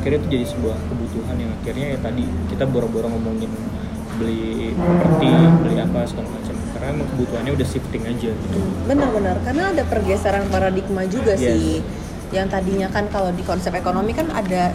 [0.00, 3.52] akhirnya itu jadi sebuah kebutuhan yang akhirnya ya tadi kita boro-boro ngomongin
[4.16, 5.28] beli properti
[5.60, 6.51] beli apa segala macam
[6.82, 8.58] karena emang kebutuhannya udah shifting aja gitu
[8.90, 11.46] Benar-benar, karena ada pergeseran paradigma juga Yes.
[11.46, 11.78] sih.
[12.34, 14.74] Yang tadinya kan kalau di konsep ekonomi kan ada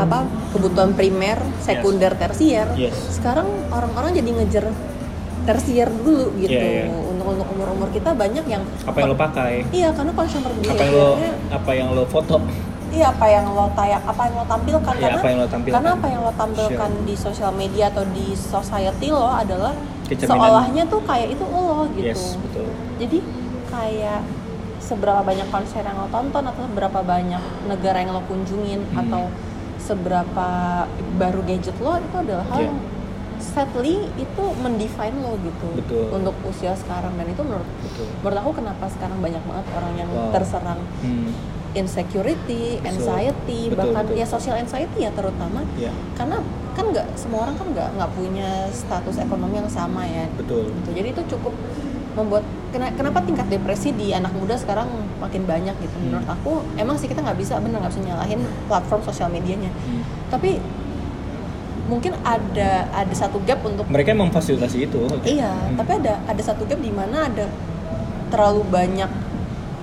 [0.00, 0.24] apa
[0.56, 2.64] kebutuhan primer, sekunder, tersier.
[2.80, 2.96] Yes.
[3.20, 4.64] Sekarang orang-orang jadi ngejar
[5.44, 6.56] tersier dulu gitu.
[6.56, 6.96] Iya, iya.
[7.12, 10.94] Untuk untuk umur-umur kita banyak yang apa yang lo pakai Iya, karena consumer apa yang
[10.96, 11.08] lo
[11.52, 12.40] apa yang lo foto
[12.94, 15.74] Iya apa yang lo tayak, apa yang lo tampilkan Iya, karena apa yang lo tampilkan.
[15.74, 19.74] karena apa yang lo tampilkan di sosial media atau di society lo adalah
[20.06, 22.06] seolahnya tuh kayak itu lo gitu.
[22.06, 23.18] yes betul Jadi
[23.66, 24.20] kayak
[24.78, 29.00] seberapa banyak konser yang lo tonton atau seberapa banyak negara yang lo kunjungin Hmm.
[29.00, 29.22] atau
[29.78, 30.48] seberapa
[31.14, 32.78] baru gadget lo itu adalah hal yang
[33.36, 36.04] sadly itu mendefine lo gitu Betul.
[36.14, 40.08] untuk usia sekarang dan itu menurut betul menurut aku kenapa sekarang banyak banget orang yang
[40.08, 40.30] Wow.
[40.30, 41.28] terserang hmm.
[41.74, 42.88] Insecurity, Betul.
[42.88, 44.18] anxiety, Betul, bahkan betul.
[44.18, 46.38] ya social anxiety ya terutama ya karena
[46.72, 50.26] kan nggak semua orang kan nggak nggak punya status ekonomi yang sama ya.
[50.34, 50.90] betul Gitu.
[50.92, 51.54] Jadi itu cukup
[52.14, 54.86] membuat kena- kenapa tingkat depresi di anak muda sekarang
[55.18, 55.94] makin banyak gitu.
[55.96, 56.04] Hmm.
[56.08, 59.70] Menurut aku emang sih kita nggak bisa bener nggak bisa nyalahin platform sosial medianya.
[59.70, 60.02] Hmm.
[60.28, 60.58] Tapi
[61.84, 65.76] mungkin ada ada satu gap untuk mereka memfasilitasi itu Iya, Hmm.
[65.76, 67.44] tapi ada ada satu gap di mana ada
[68.30, 69.10] terlalu banyak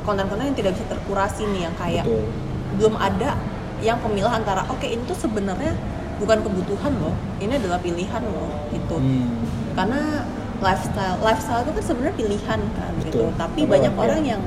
[0.01, 2.25] konten-konten yang tidak bisa terkurasi nih yang kayak betul
[2.71, 3.35] belum ada
[3.83, 5.75] yang pemilah antara oke ini tuh sebenarnya
[6.21, 8.95] bukan kebutuhan loh, ini adalah pilihan loh gitu.
[9.01, 9.41] Hmm.
[9.73, 10.21] Karena
[10.61, 13.25] lifestyle lifestyle itu kan sebenarnya pilihan kan gitu.
[13.25, 13.41] Betul.
[13.41, 13.99] Tapi Sama, banyak ya.
[13.99, 14.41] orang yang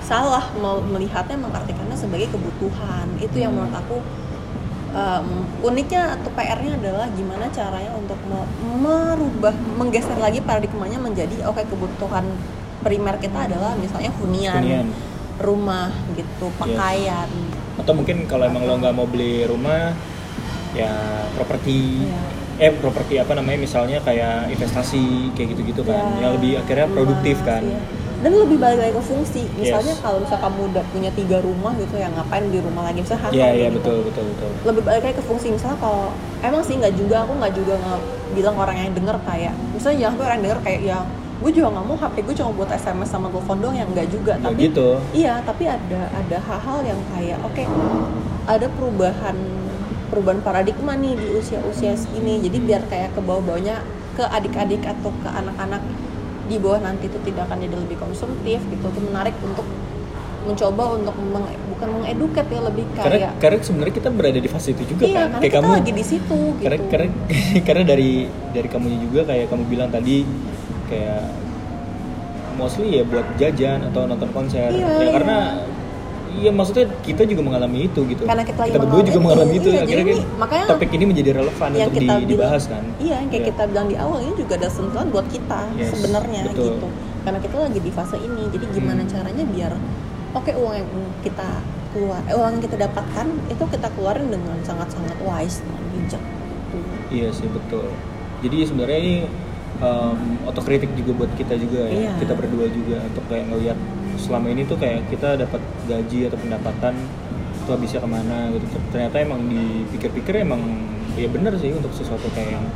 [0.00, 3.06] salah mel- melihatnya mengartikannya sebagai kebutuhan.
[3.18, 3.66] Itu yang Hmm.
[3.66, 3.96] menurut aku
[4.94, 5.26] um,
[5.66, 12.24] uniknya atau PR-nya adalah gimana caranya untuk me- merubah menggeser lagi paradigmanya menjadi oke kebutuhan
[12.80, 14.86] primer kita adalah misalnya hunian, Hunian.
[15.36, 17.28] rumah gitu, pakaian.
[17.76, 19.96] atau mungkin kalau emang lo nggak mau beli rumah
[20.70, 20.92] ya
[21.32, 22.20] properti Iya.
[22.60, 25.00] eh properti apa namanya misalnya kayak investasi
[25.32, 27.80] kayak gitu-gitu kan Ya, yang lebih akhirnya produktif kan iya.
[28.20, 30.02] dan lebih balik lagi ke fungsi misalnya Yes.
[30.04, 33.32] kalau misal kamu udah punya tiga rumah gitu ya ngapain di rumah lagi misalnya Iya
[33.42, 33.76] kayak iya gitu.
[33.80, 36.04] betul betul betul lebih balik lagi ke fungsi misalnya kalau
[36.40, 40.14] emang sih nggak juga aku nggak juga nggak bilang orang yang denger kayak misalnya jangan
[40.14, 40.98] tuh orang yang denger kayak ya
[41.40, 44.32] gue juga nggak mau HP gue cuma buat SMS sama telepon doang yang nggak juga
[44.34, 44.88] Ya tapi gitu.
[45.12, 47.64] iya tapi ada ada hal-hal yang kayak oke
[48.44, 49.36] ada perubahan
[50.10, 52.42] perubahan paradigma nih di usia-usia segini.
[52.42, 53.78] Jadi biar kayak ke bawah-bawahnya
[54.12, 55.78] ke adik-adik atau ke anak-anak
[56.44, 58.84] di bawah nanti itu tidak akan jadi lebih konsumtif gitu.
[58.84, 59.62] Itu menarik untuk
[60.40, 64.68] mencoba untuk meng- bukan mengeduket ya lebih karena kayak karena sebenarnya kita berada di fase
[64.72, 65.20] itu juga iya kan.
[65.20, 66.64] karena kayak kita kamu lagi di situ gitu.
[66.64, 67.08] karena karena
[67.68, 68.10] karena dari
[68.50, 70.24] dari kamunya juga kayak kamu bilang tadi
[70.90, 71.22] kayak
[72.52, 75.12] mostly ya buat jajan atau nonton konser Iya, ya iya.
[75.12, 75.38] karena
[76.30, 79.82] iya maksudnya kita juga mengalami itu gitu Karena kita lagi berdua juga mengalami itu iya,
[79.82, 83.14] akhirnya ini- makanya topik ini menjadi relevan yang untuk kita di- bilang dibahas kan iya
[83.16, 83.50] yang kayak Iya.
[83.50, 86.86] kita bilang di awal ini juga ada sentuhan buat kita Yes, sebenarnya gitu
[87.20, 89.10] karena kita lagi di fase ini jadi gimana Hmm.
[89.10, 89.72] caranya biar
[90.32, 90.88] oke uang yang
[91.20, 91.48] kita
[91.90, 96.78] keluar eh, uang yang kita dapatkan itu kita keluarin dengan sangat-sangat wise dengan bijak gitu.
[97.10, 97.90] Iya sih betul.
[98.40, 99.14] Jadi sebenarnya ini
[99.80, 102.12] um, otokritik juga buat kita juga ya, Iya.
[102.18, 103.78] kita berdua juga untuk kayak ngelihat
[104.16, 106.94] selama ini tuh kayak kita dapat gaji atau pendapatan
[107.56, 108.64] itu habisnya ke mana gitu.
[108.90, 110.60] Ternyata emang dipikir-pikir emang
[111.14, 112.66] ya bener sih untuk sesuatu kayak yang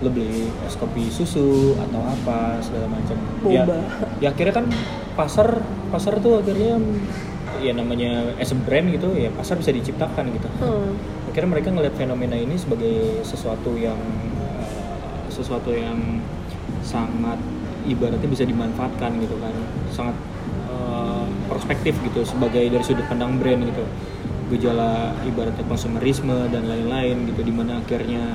[0.00, 3.16] lo beli es kopi susu atau apa segala macam.
[3.44, 3.62] Ya,
[4.18, 4.66] ya akhirnya kan
[5.12, 5.60] pasar
[5.90, 6.80] pasar tuh akhirnya
[7.60, 10.96] ya namanya as a brand gitu ya pasar bisa diciptakan gitu Hmm.
[11.28, 14.00] akhirnya mereka ngelihat fenomena ini sebagai sesuatu yang
[14.40, 16.24] eh, sesuatu yang
[16.90, 17.38] sangat
[17.86, 19.54] ibaratnya bisa dimanfaatkan gitu kan.
[19.90, 20.16] Sangat
[20.66, 23.86] eh, prospektif gitu sebagai dari sudut pandang brand gitu.
[24.50, 28.34] Gejala ibaratnya konsumerisme dan lain-lain gitu di mana akhirnya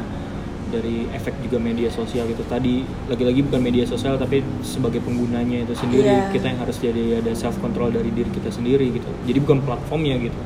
[0.66, 2.42] dari efek juga media sosial gitu.
[2.48, 6.32] Tadi lagi-lagi bukan media sosial tapi sebagai penggunanya itu sendiri Iya.
[6.32, 9.08] kita yang harus jadi ada self control dari diri kita sendiri gitu.
[9.28, 10.40] Jadi bukan platformnya gitu.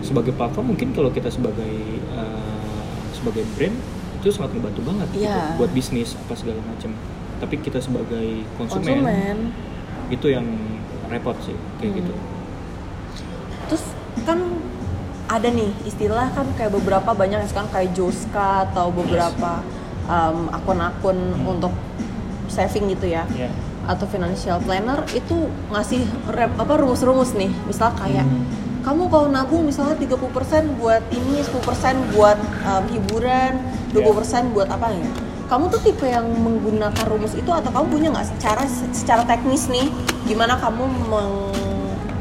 [0.00, 1.70] Sebagai platform mungkin kalau kita sebagai
[2.12, 2.80] uh,
[3.12, 3.76] sebagai brand
[4.18, 5.54] itu sangat membantu banget gitu, Iya.
[5.54, 6.90] buat bisnis apa segala macam
[7.38, 9.36] tapi kita sebagai konsumen, konsumen.
[10.10, 10.46] itu yang
[11.06, 11.98] repot sih kayak Hmm.
[12.02, 12.12] gitu.
[13.68, 13.84] Terus
[14.24, 14.38] kan
[15.28, 19.60] ada nih istilah kan kayak beberapa banyak yang sekarang kayak Joska atau beberapa
[20.08, 21.52] um, akun-akun Hmm.
[21.56, 21.72] untuk
[22.48, 23.24] saving gitu ya.
[23.36, 23.48] Ya
[23.88, 27.48] atau financial planner itu ngasih rep, apa rumus-rumus nih.
[27.64, 28.44] Misal kayak Hmm.
[28.84, 33.56] kamu kalau nabung misalnya 30% buat ini 10% buat um, hiburan
[33.96, 35.08] 20% buat apa ya
[35.48, 39.88] kamu tuh tipe yang menggunakan rumus itu atau kamu punya nggak secara secara teknis nih
[40.28, 41.56] gimana kamu meng-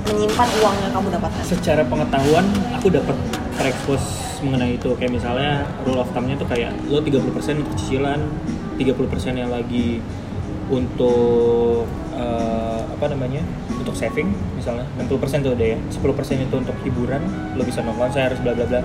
[0.08, 1.44] menyimpan uang yang kamu dapatkan?
[1.44, 3.16] Secara pengetahuan aku dapat
[3.60, 4.04] terekspos
[4.40, 4.96] mengenai itu.
[4.96, 8.24] Kayak misalnya rule of thumb-nya tuh kayak lo 30% untuk cicilan
[8.80, 10.00] 30% yang lagi
[10.72, 11.84] untuk
[12.16, 13.44] eh, apa namanya
[13.76, 14.88] untuk saving misalnya.
[14.96, 15.78] 60% tuh udah ya.
[15.92, 17.22] 10% itu untuk hiburan
[17.60, 18.82] lo bisa nonton saya harus bla bla bla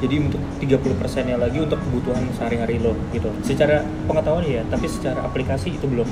[0.00, 3.28] jadi untuk 30% yang lagi untuk kebutuhan sehari-hari lo gitu.
[3.44, 6.08] Secara pengetahuan ya tapi secara aplikasi itu belum.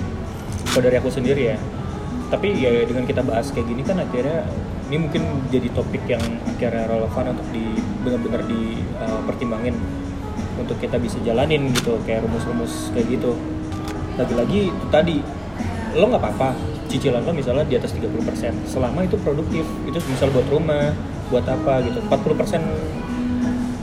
[0.68, 1.58] Kalau dari aku sendiri ya.
[2.28, 4.44] Tapi ya dengan kita bahas kayak gini kan akhirnya
[4.92, 7.64] ini mungkin jadi topik yang akhirnya relevan untuk di
[8.04, 9.76] benar-benar dipertimbangin
[10.60, 13.32] untuk kita bisa jalanin gitu kayak rumus-rumus kayak gitu.
[14.20, 15.24] Lagi-lagi itu tadi
[15.96, 16.52] lo nggak apa-apa.
[16.92, 18.12] Cicilan lo misalnya di atas 30%
[18.68, 20.92] selama itu produktif itu misal buat rumah
[21.32, 22.00] buat apa gitu.
[22.12, 23.07] 40%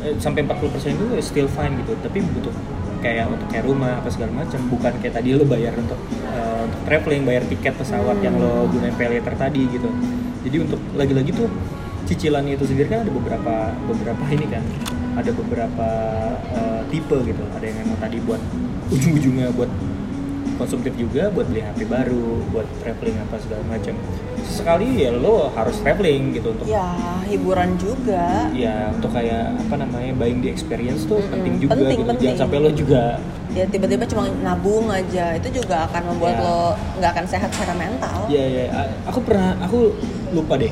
[0.05, 1.97] eh, sampai 40% itu still fine gitu.
[1.97, 2.53] Tapi butuh
[3.01, 6.81] kayak untuk kayak rumah apa segala macam bukan kayak tadi lo bayar untuk eh, untuk
[6.85, 9.89] traveling bayar tiket pesawat yang lo gunain pay later tadi gitu.
[10.45, 11.49] Jadi untuk lagi-lagi tuh
[12.05, 14.63] cicilannya itu sendiri kan ada beberapa beberapa ini kan
[15.17, 15.87] ada beberapa
[16.53, 17.43] eh, tipe gitu.
[17.57, 18.41] Ada yang emang tadi buat
[18.93, 19.69] ujung-ujungnya buat
[20.55, 23.93] konsumtif juga buat beli HP baru buat traveling apa segala macam.
[24.41, 28.47] Sekali ya lo harus traveling gitu untuk ya hiburan juga.
[28.51, 32.07] Ya untuk kayak apa namanya buying the experience tuh Mm-mm, penting juga penting, gitu.
[32.07, 32.25] penting.
[32.29, 33.03] jangan sampai lo juga
[33.51, 35.25] ya tiba-tiba cuma nabung aja.
[35.33, 36.43] Itu juga akan membuat Ya.
[36.43, 36.57] lo
[36.95, 38.17] nggak akan sehat secara mental.
[38.27, 39.95] Ya ya a- aku pernah aku
[40.31, 40.71] lupa deh.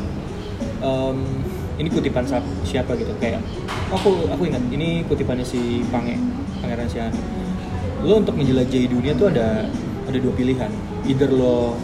[0.79, 1.17] Em,
[1.75, 2.27] ini kutipan
[2.63, 3.11] siapa gitu.
[3.17, 3.39] Kayak
[3.89, 6.19] aku aku ingat ini kutipannya si Pange
[6.59, 7.11] Pangeran Sian
[8.03, 9.67] lo untuk menjelajahi dunia tuh ada
[10.07, 10.69] ada dua pilihan.
[11.07, 11.79] Either lo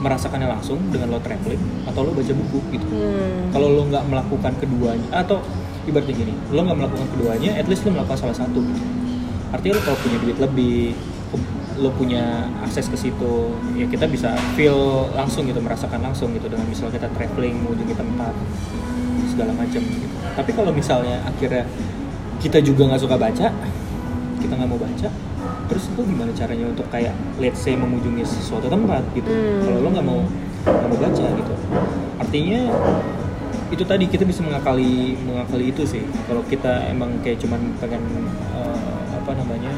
[0.00, 2.86] merasakannya langsung dengan lo traveling atau lo baca buku gitu.
[2.88, 3.52] Hmm.
[3.52, 5.44] kalau lo nggak melakukan keduanya atau
[5.84, 8.64] ibaratnya gini lo nggak melakukan keduanya at least lo melakukan salah satu.
[8.64, 8.82] Gitu
[9.50, 10.96] artinya lo kalau punya duit lebih
[11.80, 16.68] lo punya akses ke situ ya kita bisa feel langsung gitu merasakan langsung gitu dengan
[16.68, 18.34] misalnya kita traveling mengunjungi tempat
[19.32, 20.16] segala macam gitu.
[20.36, 21.64] Tapi kalau misalnya akhirnya
[22.40, 23.48] kita juga nggak suka baca
[24.40, 25.08] kita nggak mau baca
[25.66, 29.62] terus lo gimana caranya untuk kayak let's say mengunjungi sesuatu tempat gitu Hmm.
[29.62, 30.20] kalau lo nggak mau
[30.62, 31.54] nggak mau baca gitu
[32.18, 32.60] artinya
[33.70, 38.02] itu tadi kita bisa mengakali mengakali itu sih kalau kita emang kayak cuman pengen
[38.50, 38.76] eh,
[39.14, 39.70] apa namanya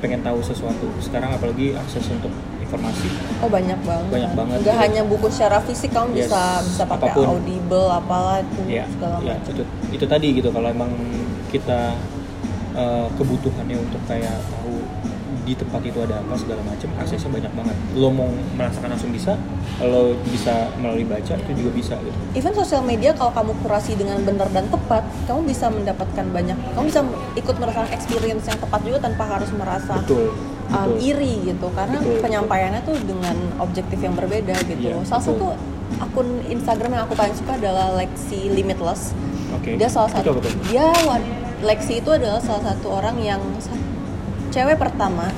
[0.00, 3.08] pengen tahu sesuatu sekarang apalagi akses untuk informasi
[3.38, 4.08] Oh banyak banget.
[4.10, 4.82] Banyak banget, Nggak gitu.
[4.82, 7.24] hanya buku secara fisik, kamu Yes, bisa bisa pakai apa pun.
[7.30, 9.52] audible, apalah itu ya segala ya macam.
[9.52, 10.90] itu itu tadi gitu kalau emang
[11.50, 11.92] kita
[12.74, 14.82] eh, kebutuhannya untuk kayak tahu
[15.44, 19.36] di tempat itu ada apa segala macam aksesnya banyak banget lo mau merasakan langsung bisa
[19.76, 24.18] lo bisa melalui baca itu juga bisa gitu Even sosial media kalau kamu kurasi dengan
[24.24, 26.58] benar dan tepat, kamu bisa mendapatkan banyak.
[26.74, 27.00] Kamu bisa
[27.38, 30.34] ikut merasakan experience yang tepat juga tanpa harus merasa betul
[30.72, 31.66] um, betul iri gitu.
[31.76, 32.22] Karena Betul, betul.
[32.26, 34.80] penyampaiannya tuh dengan objektif yang berbeda gitu.
[34.82, 35.30] Iya, salah betul.
[35.30, 35.46] satu
[36.02, 39.14] akun Instagram yang aku paling suka adalah Lexi Limitless.
[39.54, 40.90] oke Dia salah satu dia
[41.64, 43.40] Lexi itu adalah salah satu orang yang
[44.48, 45.32] cewek pertama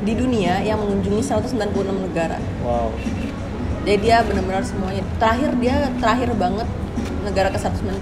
[0.00, 1.58] di dunia yang mengunjungi 196
[1.90, 2.38] negara.
[2.62, 2.88] wow
[3.84, 5.04] Jadi dia benar-benar semuanya.
[5.18, 6.68] Terakhir dia terakhir banget
[7.20, 8.00] negara ke 196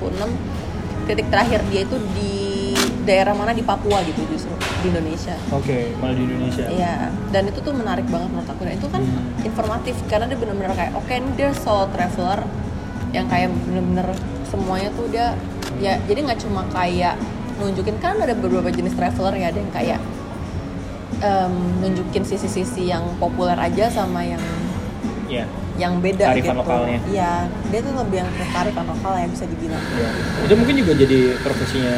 [1.03, 2.71] titik terakhir dia itu di
[3.03, 5.35] daerah mana di Papua gitu justru di Indonesia.
[5.51, 8.63] oke malah di Indonesia Iya, dan itu tuh menarik banget menurut aku.
[8.63, 9.43] Dan itu kan Hmm.
[9.43, 12.47] informatif karena dia benar-benar kayak oke ini dia solo traveler
[13.11, 14.15] yang kayak bener-bener
[14.47, 15.35] semuanya tuh dia
[15.83, 17.19] ya jadi nggak cuma kayak
[17.63, 20.01] nunjukin kan ada beberapa jenis traveler ya ada yang kayak
[21.21, 24.43] em, nunjukin sisi-sisi yang populer aja sama yang
[25.29, 26.61] ya yang beda Kearifan gitu.
[26.61, 26.99] lokalnya.
[27.09, 27.33] Iya,
[27.73, 29.81] dia tuh lebih yang ke kearifan lokal ya bisa dibilang.
[29.97, 30.11] Ya.
[30.45, 31.97] Itu mungkin juga jadi profesinya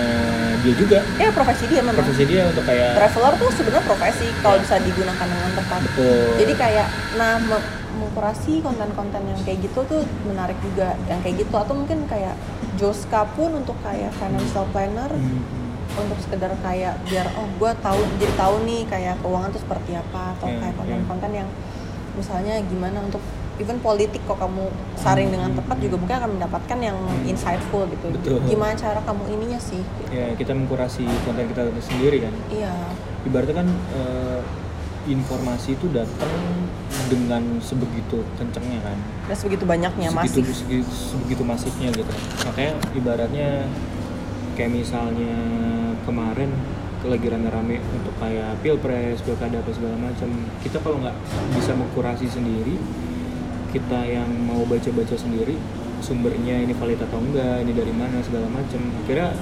[0.62, 0.98] dia juga.
[1.18, 1.98] Ya profesi dia memang.
[1.98, 4.62] Profesi dia untuk kayak Traveler tuh sebenarnya profesi kalau Iya.
[4.62, 5.80] bisa digunakan dengan tepat.
[5.90, 6.26] betul.
[6.38, 6.86] Jadi kayak
[7.18, 7.34] nah
[8.14, 11.50] mengkurasi konten-konten yang kayak gitu tuh menarik juga yang kayak gitu.
[11.50, 12.38] Atau mungkin kayak
[12.78, 15.42] Joska pun untuk kayak financial planner Hmm.
[15.94, 20.34] untuk sekedar kayak biar oh gue tahu jadi tahu nih kayak keuangan tuh seperti apa
[20.34, 20.78] atau Iya, kayak iya.
[20.78, 21.48] konten-konten yang
[22.14, 23.22] misalnya gimana untuk
[23.58, 28.10] even politik kok kamu saring dengan tepat juga mungkin akan mendapatkan yang insightful gitu.
[28.10, 28.42] Betul.
[28.44, 29.82] gimana cara kamu ininya sih?
[30.10, 32.34] Ya kita mengkurasi konten kita sendiri kan.
[32.50, 32.74] Iya.
[33.22, 34.38] Ibaratnya kan eh,
[35.04, 36.32] informasi itu datang
[37.08, 38.98] dengan sebegitu kencengnya kan?
[39.28, 42.12] Dan sebegitu banyaknya segitu, masih segitu, sebegitu masifnya gitu.
[42.48, 43.48] Makanya ibaratnya
[44.54, 45.34] kayak misalnya
[46.06, 46.50] kemarin
[47.04, 50.28] lagi rame-rame untuk kayak pilpres pilkada apa segala macam
[50.64, 51.12] kita kalau nggak
[51.52, 52.80] bisa mengkurasi sendiri
[53.76, 55.60] kita yang mau baca-baca sendiri
[56.00, 59.36] sumbernya ini valid atau enggak ini dari mana segala macam akhirnya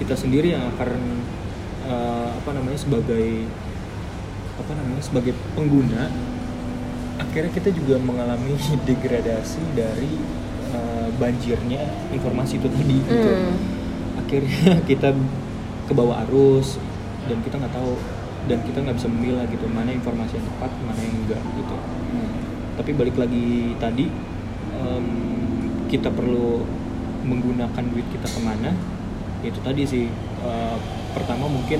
[0.00, 1.20] kita sendiri yang akan
[1.84, 3.44] eh, apa namanya sebagai
[4.60, 6.12] apa namanya sebagai pengguna
[7.20, 8.56] akhirnya kita juga mengalami
[8.88, 10.12] degradasi dari
[10.72, 13.32] eh, banjirnya informasi itu tadi gitu.
[13.32, 13.56] Hmm.
[14.20, 15.08] akhirnya kita
[15.88, 16.80] ke bawah arus
[17.28, 17.94] dan kita nggak tahu
[18.50, 21.76] dan kita nggak bisa memilah gitu mana informasi yang tepat mana yang enggak gitu.
[22.74, 24.10] Tapi balik lagi tadi
[24.74, 25.06] em,
[25.86, 26.66] kita perlu
[27.22, 28.74] menggunakan duit kita ke mana
[29.46, 30.06] itu tadi sih.
[30.42, 30.76] Eh,
[31.14, 31.78] pertama mungkin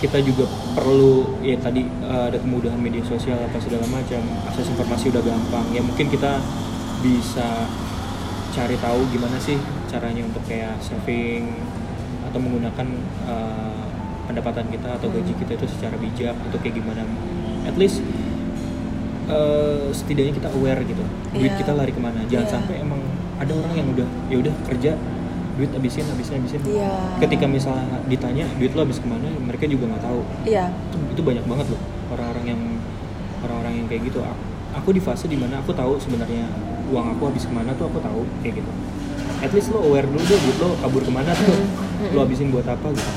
[0.00, 5.08] kita juga perlu ya tadi eh, ada kemudahan media sosial apa segala macam akses informasi
[5.08, 6.36] udah gampang ya mungkin kita
[7.00, 7.64] bisa
[8.52, 9.56] cari tahu gimana sih
[9.88, 11.48] caranya untuk kayak saving
[12.22, 12.86] atau menggunakan
[13.24, 13.84] eh,
[14.26, 17.02] pendapatan kita atau gaji kita itu secara bijak itu kayak gimana
[17.64, 18.04] at least
[19.26, 21.58] eh, setidaknya kita aware gitu duit Iya.
[21.58, 22.52] kita lari ke mana jangan Iya.
[22.52, 23.00] sampai emang
[23.36, 24.92] ada orang yang udah ya udah kerja
[25.56, 26.60] duit habisin habisin habisin.
[26.62, 26.92] Iya.
[27.18, 30.20] ketika misalnya ditanya duit lo habis ke mana mereka juga nggak tahu.
[30.44, 30.68] Iya.
[30.68, 31.80] Itu, itu banyak banget loh
[32.12, 32.60] orang-orang yang
[33.40, 34.20] orang-orang yang kayak gitu.
[34.76, 36.44] Aku di fase di mana aku tahu sebenarnya
[36.86, 38.70] uang aku habis ke mana tuh aku tahu kayak gitu.
[39.40, 41.48] At least lo aware dulu deh duit lo kabur ke mana tuh.
[41.48, 43.12] Hmm, lo habisin buat apa gitu.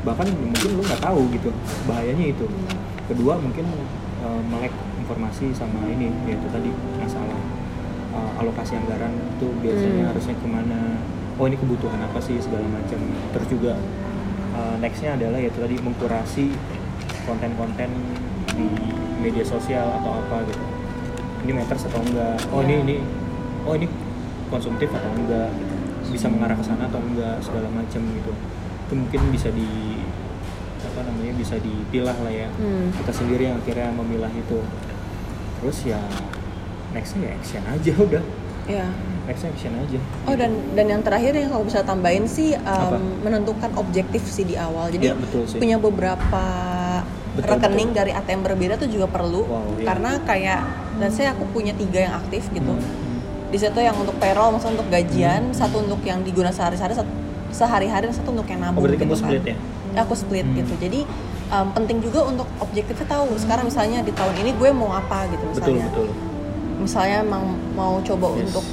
[0.00, 1.50] Bahkan mungkin lo nggak tahu gitu
[1.84, 2.46] bahayanya itu.
[3.10, 3.66] Kedua mungkin
[4.22, 4.70] eh, melek
[5.02, 7.40] informasi sama ini yaitu tadi masalah
[8.14, 10.10] eh, alokasi anggaran itu biasanya Hmm.
[10.14, 10.78] harusnya ke mana
[11.40, 13.00] oh ini kebutuhan apa sih segala macam.
[13.32, 13.72] Terus juga
[14.52, 16.52] eh, nextnya adalah yaitu tadi mengkurasi
[17.24, 17.88] konten-konten
[18.52, 18.68] di
[19.18, 20.62] media sosial atau apa gitu.
[21.40, 22.36] Ini matters atau enggak?
[22.52, 22.84] Oh ini Iya.
[22.84, 22.96] ini
[23.64, 23.86] oh ini
[24.46, 25.48] konsumtif atau enggak?
[25.56, 25.74] Gitu.
[26.10, 27.38] bisa mengarah ke sana atau enggak?
[27.40, 28.32] Segala macam gitu.
[28.88, 30.02] Itu mungkin bisa di
[30.80, 32.48] apa namanya bisa dipilah lah ya.
[32.58, 32.90] Hmm.
[32.92, 34.58] kita sendiri yang akhirnya memilah itu.
[35.60, 36.00] Terus ya
[36.90, 38.24] nextnya ya action aja udah.
[38.68, 38.86] Iya
[39.30, 42.98] action aja Oh dan dan yang terakhir yang kalau bisa tambahin sih um, Apa?
[43.22, 44.88] menentukan objektif sih di awal.
[44.88, 45.56] Jadi Iya, betul sih.
[45.56, 46.44] punya beberapa
[47.30, 47.98] Betul, rekening betul.
[48.00, 49.86] dari ATM berbeda tuh juga perlu Wow, iya.
[49.86, 50.60] karena kayak
[50.96, 52.68] dan saya aku punya tiga yang aktif gitu.
[52.68, 52.82] Hmm.
[53.48, 57.10] Di situ yang untuk payroll, maksudnya untuk gajian, satu untuk yang digunakan sehari-hari, satu
[57.50, 58.82] sehari-hari, dan satu untuk yang oh nabung.
[58.84, 59.26] berarti kamu gitu kan.
[59.26, 59.56] split ya
[59.98, 60.54] Aku split Hmm.
[60.56, 60.72] gitu.
[60.76, 61.00] Jadi
[61.48, 63.34] um, penting juga untuk objektifnya tahu.
[63.36, 65.86] Sekarang misalnya di tahun ini gue mau apa gitu betul misalnya.
[65.88, 66.08] betul
[66.78, 68.38] Misalnya emang mau coba Yes.
[68.44, 68.64] untuk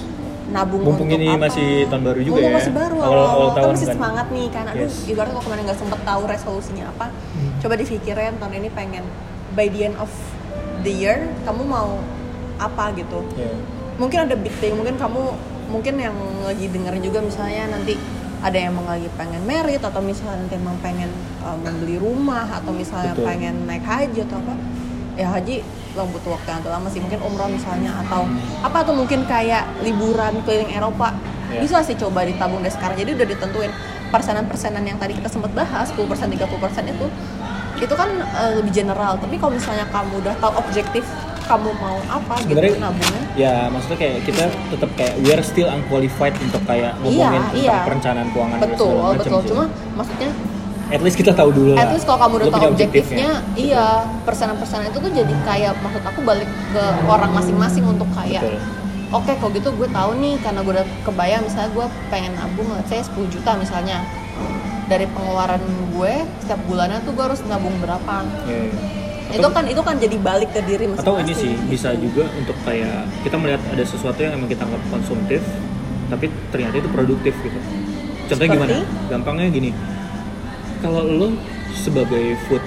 [0.47, 1.43] nabung Mumpung untuk ini apa.
[1.45, 2.55] masih tahun baru juga Mumpung ya.
[2.55, 3.95] masih baru Awal- awal, awal tahun masih kan.
[3.95, 4.95] semangat nih kan aduh Yes.
[5.05, 7.51] ibarat kalau kemarin nggak sempet tahu resolusinya apa Hmm.
[7.59, 9.03] coba dipikirin tahun ini pengen
[9.51, 10.11] by the end of
[10.81, 11.99] the year kamu mau
[12.57, 13.51] apa gitu ya
[13.97, 15.21] mungkin ada big thing mungkin kamu
[15.67, 17.99] mungkin yang lagi dengerin juga misalnya nanti
[18.37, 21.09] ada yang emang lagi pengen merit atau misalnya nanti emang pengen
[21.41, 23.25] uh, membeli rumah atau misalnya Betul.
[23.25, 24.53] pengen naik haji atau apa
[25.17, 28.29] ya haji belum butuh waktu yang lama sih mungkin umroh misalnya atau
[28.61, 31.11] apa tuh mungkin kayak liburan keliling Eropa
[31.47, 31.63] Ya.
[31.63, 33.71] bisa sih coba ditabung dari sekarang jadi udah ditentuin
[34.07, 36.43] persenan-persenan yang tadi kita sempat bahas 10% 30%
[36.85, 37.07] itu
[37.77, 41.07] itu kan uh, lebih general tapi kalau misalnya kamu udah tahu objektif
[41.43, 45.69] kamu mau apa gitu Sebenarnya- nabungnya ya maksudnya kayak kita tetap kayak we are still
[45.69, 47.77] unqualified untuk kayak ngomongin Iya, tentang iya.
[47.87, 49.47] perencanaan keuangan dan betul segala macam betul sih.
[49.47, 49.63] cuma
[49.95, 50.29] maksudnya
[50.87, 53.85] at least kita tahu dulu lah at least kalau kamu udah tahu punya objektifnya iya
[54.23, 58.59] persenan-persenan itu tuh jadi kayak maksud aku balik ke orang masing-masing untuk kayak Betul.
[59.13, 62.87] oke kalau gitu gue tahu nih karena gue udah kebayang misalnya gue pengen nabung let's
[62.87, 63.97] say 10 juta misalnya
[64.87, 65.59] dari pengeluaran
[65.91, 69.35] gue setiap bulannya tuh gue harus nabung berapa Ya, ya.
[69.35, 72.15] itu Atau- kan itu kan jadi balik ke diri masing-masing atau ini sih bisa gitu.
[72.15, 75.43] juga untuk kayak kita melihat ada sesuatu yang emang kita anggap konsumtif
[76.07, 77.59] tapi ternyata itu produktif gitu
[78.31, 78.71] contohnya Seperti?
[78.71, 78.75] gimana
[79.11, 79.69] gampangnya gini
[80.77, 81.27] kalau lo
[81.73, 82.63] sebagai food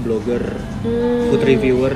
[0.00, 0.42] blogger
[0.82, 1.30] Hmm.
[1.30, 1.94] food reviewer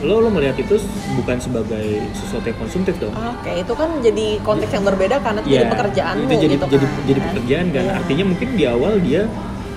[0.00, 0.80] lo lo melihat itu
[1.12, 1.82] bukan sebagai
[2.14, 5.68] sesuatu yang konsumtif dong oke itu kan jadi konteks yang berbeda karena itu jadi Iya,
[5.68, 7.02] pekerjaanmu itu jadi gitu jadi kan.
[7.04, 7.92] jadi pekerjaan kan Iya.
[7.98, 9.22] artinya mungkin di awal dia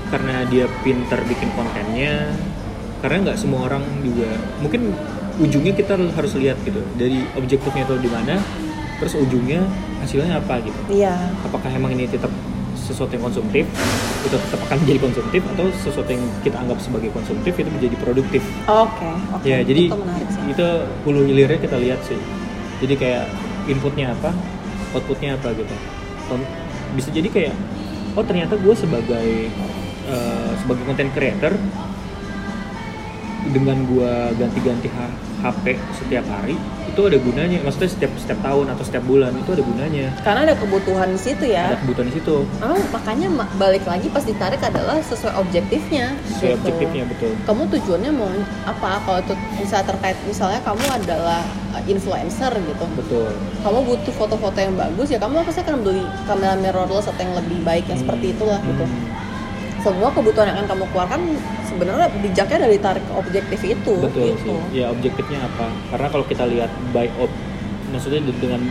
[0.07, 2.29] karena dia pinter bikin kontennya
[3.01, 4.29] karena nggak semua orang juga
[4.61, 4.93] mungkin
[5.35, 8.37] ujungnya kita harus lihat gitu dari objektifnya itu di mana
[9.01, 9.65] terus ujungnya
[9.99, 12.29] hasilnya apa gitu iya apakah emang ini tetap
[12.83, 13.63] sesuatu yang konsumtif
[14.27, 18.43] itu tetap akan menjadi konsumtif atau sesuatu yang kita anggap sebagai konsumtif itu menjadi produktif
[18.67, 19.45] Oke, oke.
[19.47, 20.41] ya jadi itu menarik sih.
[20.51, 20.67] itu
[21.07, 22.19] hulu hilirnya kita lihat sih
[22.83, 23.25] jadi kayak
[23.71, 24.35] inputnya apa
[24.91, 25.75] outputnya apa gitu
[26.93, 27.55] bisa jadi kayak
[28.13, 29.29] oh ternyata gue sebagai
[30.07, 31.53] eh, sebagai content creator
[33.51, 34.87] dengan gue ganti-ganti
[35.43, 36.55] HP setiap hari
[36.93, 40.53] itu ada gunanya maksudnya setiap setiap tahun atau setiap bulan itu ada gunanya Karena ada
[40.53, 41.75] kebutuhan di situ ada ya.
[41.75, 46.13] kebutuhan di situ Oh, makanya ma- balik lagi pas ditarik adalah sesuai objektifnya.
[46.23, 46.57] sesuai gitu.
[46.61, 48.29] objektifnya betul Kamu tujuannya mau
[48.63, 49.01] apa?
[49.01, 51.41] Kalau itu bisa terkait misalnya kamu adalah
[51.71, 52.85] uh, influencer gitu.
[52.95, 53.27] betul
[53.59, 57.57] Kamu butuh foto-foto yang bagus ya kamu pasti akan beli kamera mirrorless atau yang lebih
[57.63, 58.85] baik yang seperti itulah gitu.
[58.85, 59.01] Hmm,
[59.83, 61.21] Semua kebutuhan yang akan kamu keluarkan
[61.65, 64.55] sebenarnya bijaknya dari tarik objektif itu betul gitu.
[64.63, 67.27] sih ya objektifnya apa karena kalau kita lihat by ob
[67.89, 68.61] maksudnya de- dengan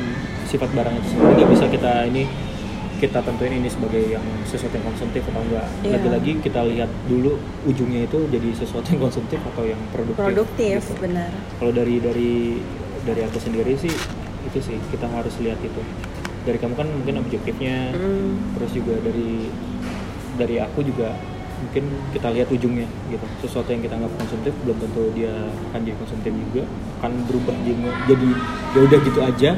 [0.44, 2.24] sifat barang itu sendiri nggak bisa kita ini
[2.96, 5.90] kita tentuin ini sebagai yang sesuatu yang konsumtif atau enggak Iya.
[5.92, 7.34] lagi-lagi kita lihat dulu
[7.64, 11.02] ujungnya itu jadi sesuatu yang konsumtif atau yang produktif Produktif, gitu.
[11.02, 11.28] benar.
[11.58, 12.32] kalau dari dari
[13.02, 13.90] dari aku sendiri sih
[14.44, 15.82] itu sih kita harus lihat itu
[16.42, 18.54] dari kamu kan mungkin objektifnya Hmm.
[18.54, 19.50] terus juga dari
[20.40, 21.16] dari aku juga
[21.62, 23.26] mungkin kita lihat ujungnya gitu.
[23.44, 25.32] Sesuatu yang kita anggap konsumtif belum tentu dia
[25.72, 26.62] akan jadi konsumtif juga.
[27.00, 27.54] Akan berubah
[28.08, 28.28] jadi
[28.74, 29.50] ya udah gitu aja.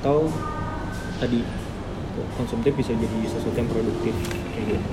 [0.00, 0.28] Atau
[1.20, 1.44] tadi
[2.36, 4.12] konsumtif bisa jadi sesuatu yang produktif
[4.52, 4.86] kayak gitu.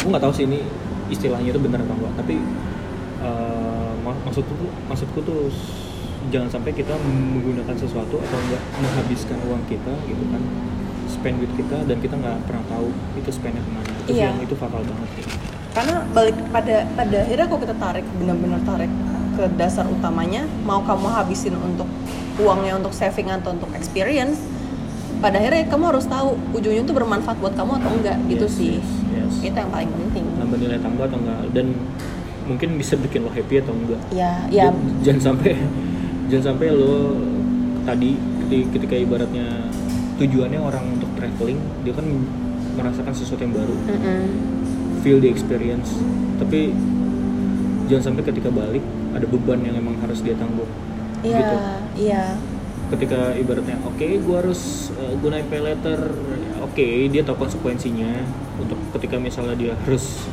[0.00, 0.64] Aku nggak tahu sih ini
[1.12, 2.36] istilahnya itu benar atau enggak tapi
[4.04, 5.52] mak- maksudku tuh maksudku tuh
[6.32, 10.42] jangan sampai kita menggunakan sesuatu atau enggak menghabiskan uang kita gitu kan
[11.14, 13.90] spend duit kita dan kita nggak pernah tahu itu spendnya ke mana.
[14.00, 14.26] Itu Iya.
[14.28, 15.08] yang itu fatal banget.
[15.16, 15.26] Sih
[15.70, 18.86] karena balik pada pada akhirnya kalau kita tarik benar-benar tarik
[19.34, 21.90] ke dasar utamanya mau kamu habisin untuk
[22.36, 24.38] uangnya untuk saving atau untuk experience
[25.18, 28.74] pada akhirnya kamu harus tahu ujungnya itu bermanfaat buat kamu atau enggak gitu Yes, sih.
[28.78, 29.34] yes, yes.
[29.42, 30.24] itu yang paling penting.
[30.36, 31.66] Nambah nilai tambah atau enggak dan
[32.44, 34.00] mungkin bisa bikin lo happy atau enggak.
[34.12, 35.58] Ya ya Dan jangan sampai
[36.28, 37.18] jangan sampai lo
[37.82, 38.14] tadi
[38.46, 39.46] keti- ketika ibaratnya
[40.14, 40.86] tujuannya orang
[41.34, 42.06] traveling dia kan
[42.78, 43.74] merasakan sesuatu yang baru.
[43.90, 44.22] Mm-mm.
[45.02, 45.90] feel the experience.
[46.38, 46.70] Tapi
[47.90, 48.80] jangan sampai ketika balik
[49.12, 50.70] ada beban yang emang harus dia tanggung.
[51.26, 51.56] Iya gitu.
[52.06, 52.24] iya.
[52.94, 55.98] Ketika ibaratnya oke gua harus uh, gua naik pay letter
[56.62, 58.22] oke dia tahu konsekuensinya.
[58.54, 60.24] Untuk ketika misalnya dia harus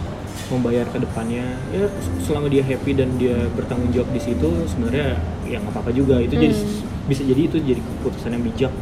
[0.54, 1.88] membayar ke depannya ya
[2.22, 5.18] selama dia happy dan dia bertanggung jawab di situ sebenarnya
[5.50, 6.22] ya nggak apa-apa juga.
[6.22, 7.10] Itu jadi Hmm.
[7.10, 8.74] bisa jadi itu jadi keputusan yang bijak.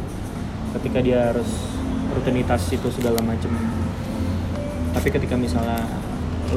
[0.78, 1.50] Ketika dia harus
[2.14, 3.50] rutinitas itu segala macam.
[4.90, 5.86] Tapi ketika misalnya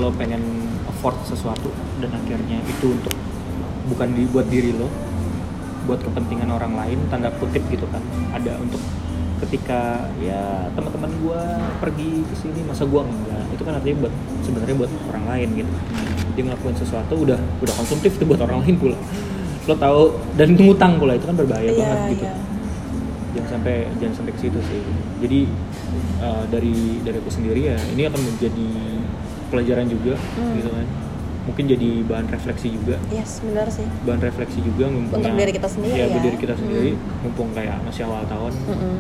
[0.02, 0.42] lo pengen
[0.90, 1.70] afford sesuatu
[2.02, 3.14] dan akhirnya itu untuk
[3.94, 4.90] bukan dibuat diri lo
[5.86, 8.00] buat kepentingan orang lain tanda kutip gitu kan
[8.32, 8.80] ada untuk
[9.44, 13.44] ketika ya teman-teman gua pergi ke sini masa gua enggak?
[13.54, 15.72] Itu kan artinya buat sebenarnya buat orang lain gitu.
[16.34, 18.98] Dia ngelakuin sesuatu udah udah konsumtif tuh buat orang lain pula.
[19.68, 22.26] Lo tahu dan ngutang pula itu kan berbahaya iya banget gitu.
[22.26, 22.53] iya
[23.34, 24.82] jangan sampai jangan sampai ke situ sih
[25.20, 25.40] jadi
[26.20, 28.68] uh, dari dari aku sendiri ya ini akan menjadi
[29.50, 30.54] pelajaran juga Hmm.
[30.56, 30.86] gitu kan
[31.44, 35.68] mungkin jadi bahan refleksi juga yes benar sih bahan refleksi juga mumpung Untuk diri kita
[35.68, 36.18] sendiri ya, ya.
[36.18, 37.22] diri kita sendiri Hmm.
[37.22, 38.96] mumpung kayak masih awal tahun Mm-mm.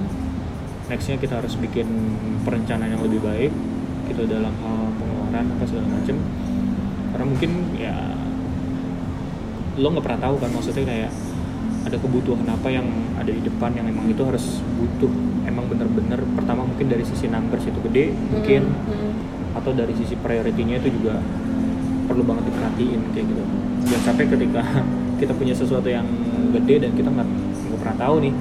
[0.84, 1.88] nextnya kita harus bikin
[2.43, 3.51] perencanaan yang lebih baik
[4.03, 6.17] gitu dalam hal pengeluaran apa segala macem
[7.09, 7.95] karena mungkin ya
[9.73, 11.11] lo nggak pernah tahu kan maksudnya kayak
[11.84, 12.86] ada kebutuhan apa yang
[13.24, 15.07] ada di depan yang emang itu harus butuh
[15.47, 19.11] emang bener-bener pertama mungkin dari sisi numbers itu gede mungkin Mm-mm.
[19.55, 21.24] atau dari sisi prioritinya itu juga
[22.03, 23.43] perlu banget diperhatiin kayak gitu.
[23.88, 24.61] Jangan sampai ketika
[25.24, 26.03] kita punya sesuatu yang
[26.51, 27.28] gede dan kita nggak
[27.71, 28.34] nggak pernah tahu nih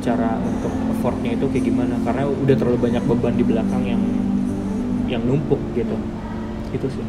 [0.00, 4.02] cara untuk effortnya itu kayak gimana karena udah terlalu banyak beban di belakang yang
[5.06, 5.94] yang numpuk gitu.
[6.74, 7.04] Itu sih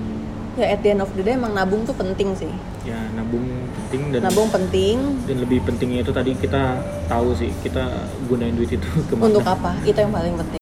[0.60, 2.52] ya at the end of the day emang nabung tuh penting sih.
[2.84, 3.46] Ya nabung
[3.78, 4.98] penting dan nabung penting.
[5.28, 9.32] dan lebih pentingnya itu tadi kita tahu sih kita gunain duit itu ke mana.
[9.32, 9.76] Untuk apa?
[9.88, 10.61] Itu yang paling penting